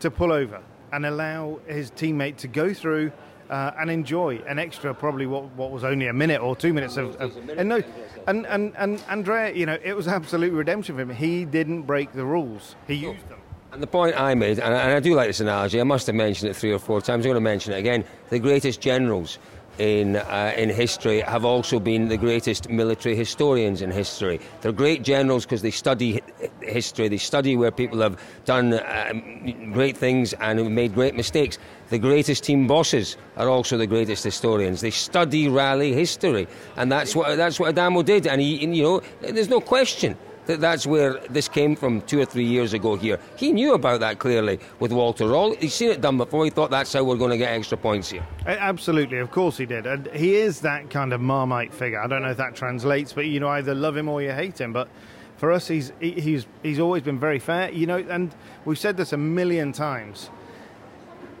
[0.00, 0.60] to pull over
[0.92, 3.12] and allow his teammate to go through
[3.50, 6.96] uh, and enjoy an extra, probably what, what was only a minute or two minutes
[6.96, 7.14] of.
[7.16, 7.82] of and no,
[8.26, 11.10] and, and, and Andrea, you know, it was absolute redemption for him.
[11.10, 13.35] He didn't break the rules, he used them.
[13.78, 16.16] The point I made, and I, and I do like this analogy, I must have
[16.16, 18.04] mentioned it three or four times, I'm going to mention it again.
[18.30, 19.38] The greatest generals
[19.78, 24.40] in, uh, in history have also been the greatest military historians in history.
[24.62, 29.72] They're great generals because they study hi- history, they study where people have done um,
[29.72, 31.58] great things and made great mistakes.
[31.90, 34.80] The greatest team bosses are also the greatest historians.
[34.80, 38.26] They study rally history, and that's what, that's what Adamo did.
[38.26, 40.16] And, he, and, you know, there's no question
[40.46, 43.18] that that's where this came from two or three years ago here.
[43.36, 45.56] He knew about that clearly with Walter Röhrl.
[45.60, 46.44] He's seen it done before.
[46.44, 48.26] He thought that's how we're going to get extra points here.
[48.46, 49.86] Absolutely, of course he did.
[49.86, 52.00] And he is that kind of marmite figure.
[52.00, 54.60] I don't know if that translates, but you know, either love him or you hate
[54.60, 54.72] him.
[54.72, 54.88] But
[55.36, 57.70] for us, he's he's he's always been very fair.
[57.70, 58.34] You know, and
[58.64, 60.30] we've said this a million times.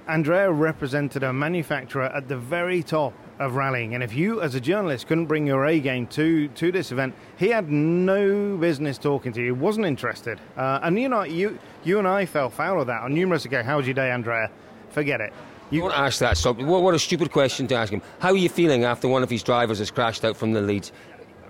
[0.08, 4.60] Andrea represented a manufacturer at the very top of rallying, and if you, as a
[4.60, 9.32] journalist, couldn't bring your A game to to this event, he had no business talking
[9.32, 9.54] to you.
[9.54, 10.40] wasn't interested.
[10.56, 13.66] Uh, and you know, you you and I fell foul of that on numerous occasions.
[13.66, 14.50] How was your day, Andrea?
[14.90, 15.32] Forget it.
[15.70, 16.36] You don't ask that.
[16.36, 16.58] Stop.
[16.58, 18.02] What, what a stupid question to ask him.
[18.20, 20.88] How are you feeling after one of his drivers has crashed out from the lead?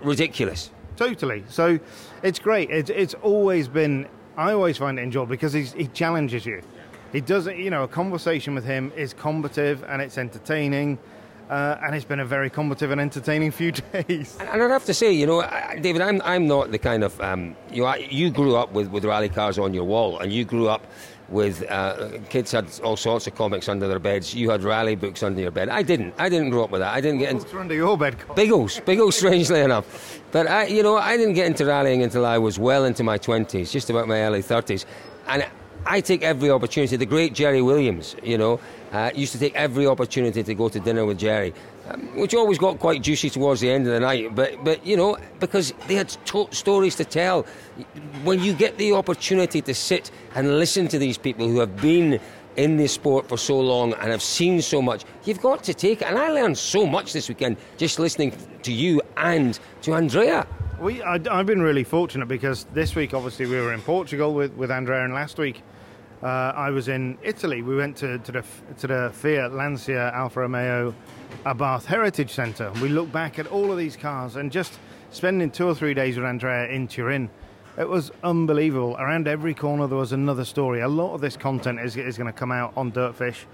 [0.01, 0.71] Ridiculous.
[0.95, 1.43] Totally.
[1.47, 1.79] So
[2.23, 2.71] it's great.
[2.71, 6.63] It's, it's always been, I always find it enjoyable because he's, he challenges you.
[7.13, 10.97] He doesn't, you know, a conversation with him is combative and it's entertaining.
[11.49, 14.37] Uh, and it's been a very combative and entertaining few days.
[14.39, 15.41] And I'd have to say, you know,
[15.79, 19.05] David, I'm, I'm not the kind of, um, you know, you grew up with, with
[19.05, 20.85] rally cars on your wall, and you grew up
[21.29, 24.33] with uh, kids had all sorts of comics under their beds.
[24.33, 25.69] You had rally books under your bed.
[25.69, 26.13] I didn't.
[26.17, 26.93] I didn't grow up with that.
[26.93, 28.15] I didn't get into under your bed.
[28.35, 30.21] Biggles, Biggles, strangely enough.
[30.31, 33.17] But I, you know, I didn't get into rallying until I was well into my
[33.17, 34.85] twenties, just about my early thirties,
[35.27, 35.45] and
[35.87, 36.97] I take every opportunity.
[36.97, 38.59] The great Jerry Williams, you know,
[38.91, 41.53] uh, used to take every opportunity to go to dinner with Jerry,
[41.89, 44.35] um, which always got quite juicy towards the end of the night.
[44.35, 47.43] But, but you know, because they had to- stories to tell.
[48.23, 52.19] When you get the opportunity to sit and listen to these people who have been
[52.57, 56.01] in this sport for so long and have seen so much, you've got to take
[56.01, 56.05] it.
[56.05, 58.33] And I learned so much this weekend just listening
[58.63, 60.45] to you and to Andrea.
[60.81, 64.53] We, I, have been really fortunate because this week, obviously, we were in Portugal with,
[64.53, 65.63] with Andrea, and last week
[66.23, 67.61] uh, I was in Italy.
[67.61, 68.43] We went to, to the
[68.79, 70.93] to the Fiat Lancia Alfa Romeo
[71.45, 72.71] Abarth Heritage Centre.
[72.81, 74.79] We looked back at all of these cars and just
[75.11, 77.29] spending two or three days with Andrea in Turin.
[77.77, 78.95] It was unbelievable.
[78.97, 80.81] Around every corner there was another story.
[80.81, 83.45] A lot of this content is, is going to come out on Dirtfish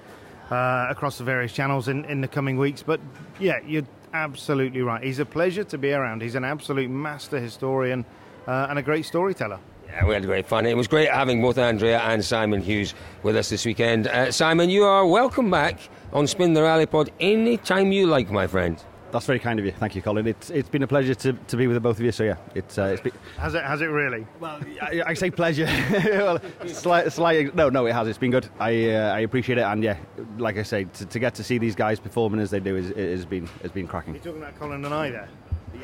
[0.49, 2.81] uh, across the various channels in, in the coming weeks.
[2.81, 3.01] But
[3.39, 5.03] yeah, you're absolutely right.
[5.03, 6.21] He's a pleasure to be around.
[6.21, 8.05] He's an absolute master historian
[8.47, 9.59] uh, and a great storyteller.
[9.93, 10.65] Yeah, we had great fun.
[10.65, 14.07] It was great having both Andrea and Simon Hughes with us this weekend.
[14.07, 15.77] Uh, Simon, you are welcome back
[16.11, 18.83] on Spin the Rally Pod anytime you like, my friend.
[19.11, 19.71] That's very kind of you.
[19.71, 20.25] Thank you, Colin.
[20.25, 22.11] It's it's been a pleasure to, to be with the both of you.
[22.11, 23.13] So yeah, it's, uh, it's been...
[23.37, 24.25] has it has it really?
[24.39, 25.65] Well, I, I say pleasure.
[25.91, 28.07] well, slight, slight, no, no, it has.
[28.07, 28.49] It's been good.
[28.59, 29.97] I uh, I appreciate it, and yeah,
[30.39, 32.89] like I say, to, to get to see these guys performing as they do is
[32.97, 34.15] has been has been cracking.
[34.15, 35.29] You're talking about Colin and I there.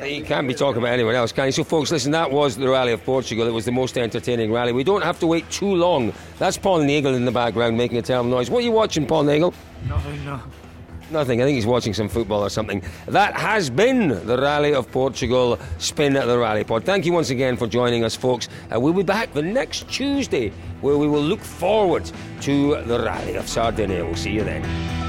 [0.03, 1.51] You can't be talking about anyone else, can you?
[1.51, 3.47] So, folks, listen, that was the Rally of Portugal.
[3.47, 4.71] It was the most entertaining rally.
[4.71, 6.13] We don't have to wait too long.
[6.37, 8.49] That's Paul Nagle in the background making a terrible noise.
[8.49, 9.53] What are you watching, Paul Nagle?
[9.87, 10.41] Nothing, no.
[11.11, 11.41] Nothing.
[11.41, 12.83] I think he's watching some football or something.
[13.07, 16.83] That has been the Rally of Portugal Spin at the Rally Pod.
[16.85, 18.47] Thank you once again for joining us, folks.
[18.73, 22.09] Uh, we'll be back the next Tuesday where we will look forward
[22.41, 24.05] to the Rally of Sardinia.
[24.05, 25.08] We'll see you then.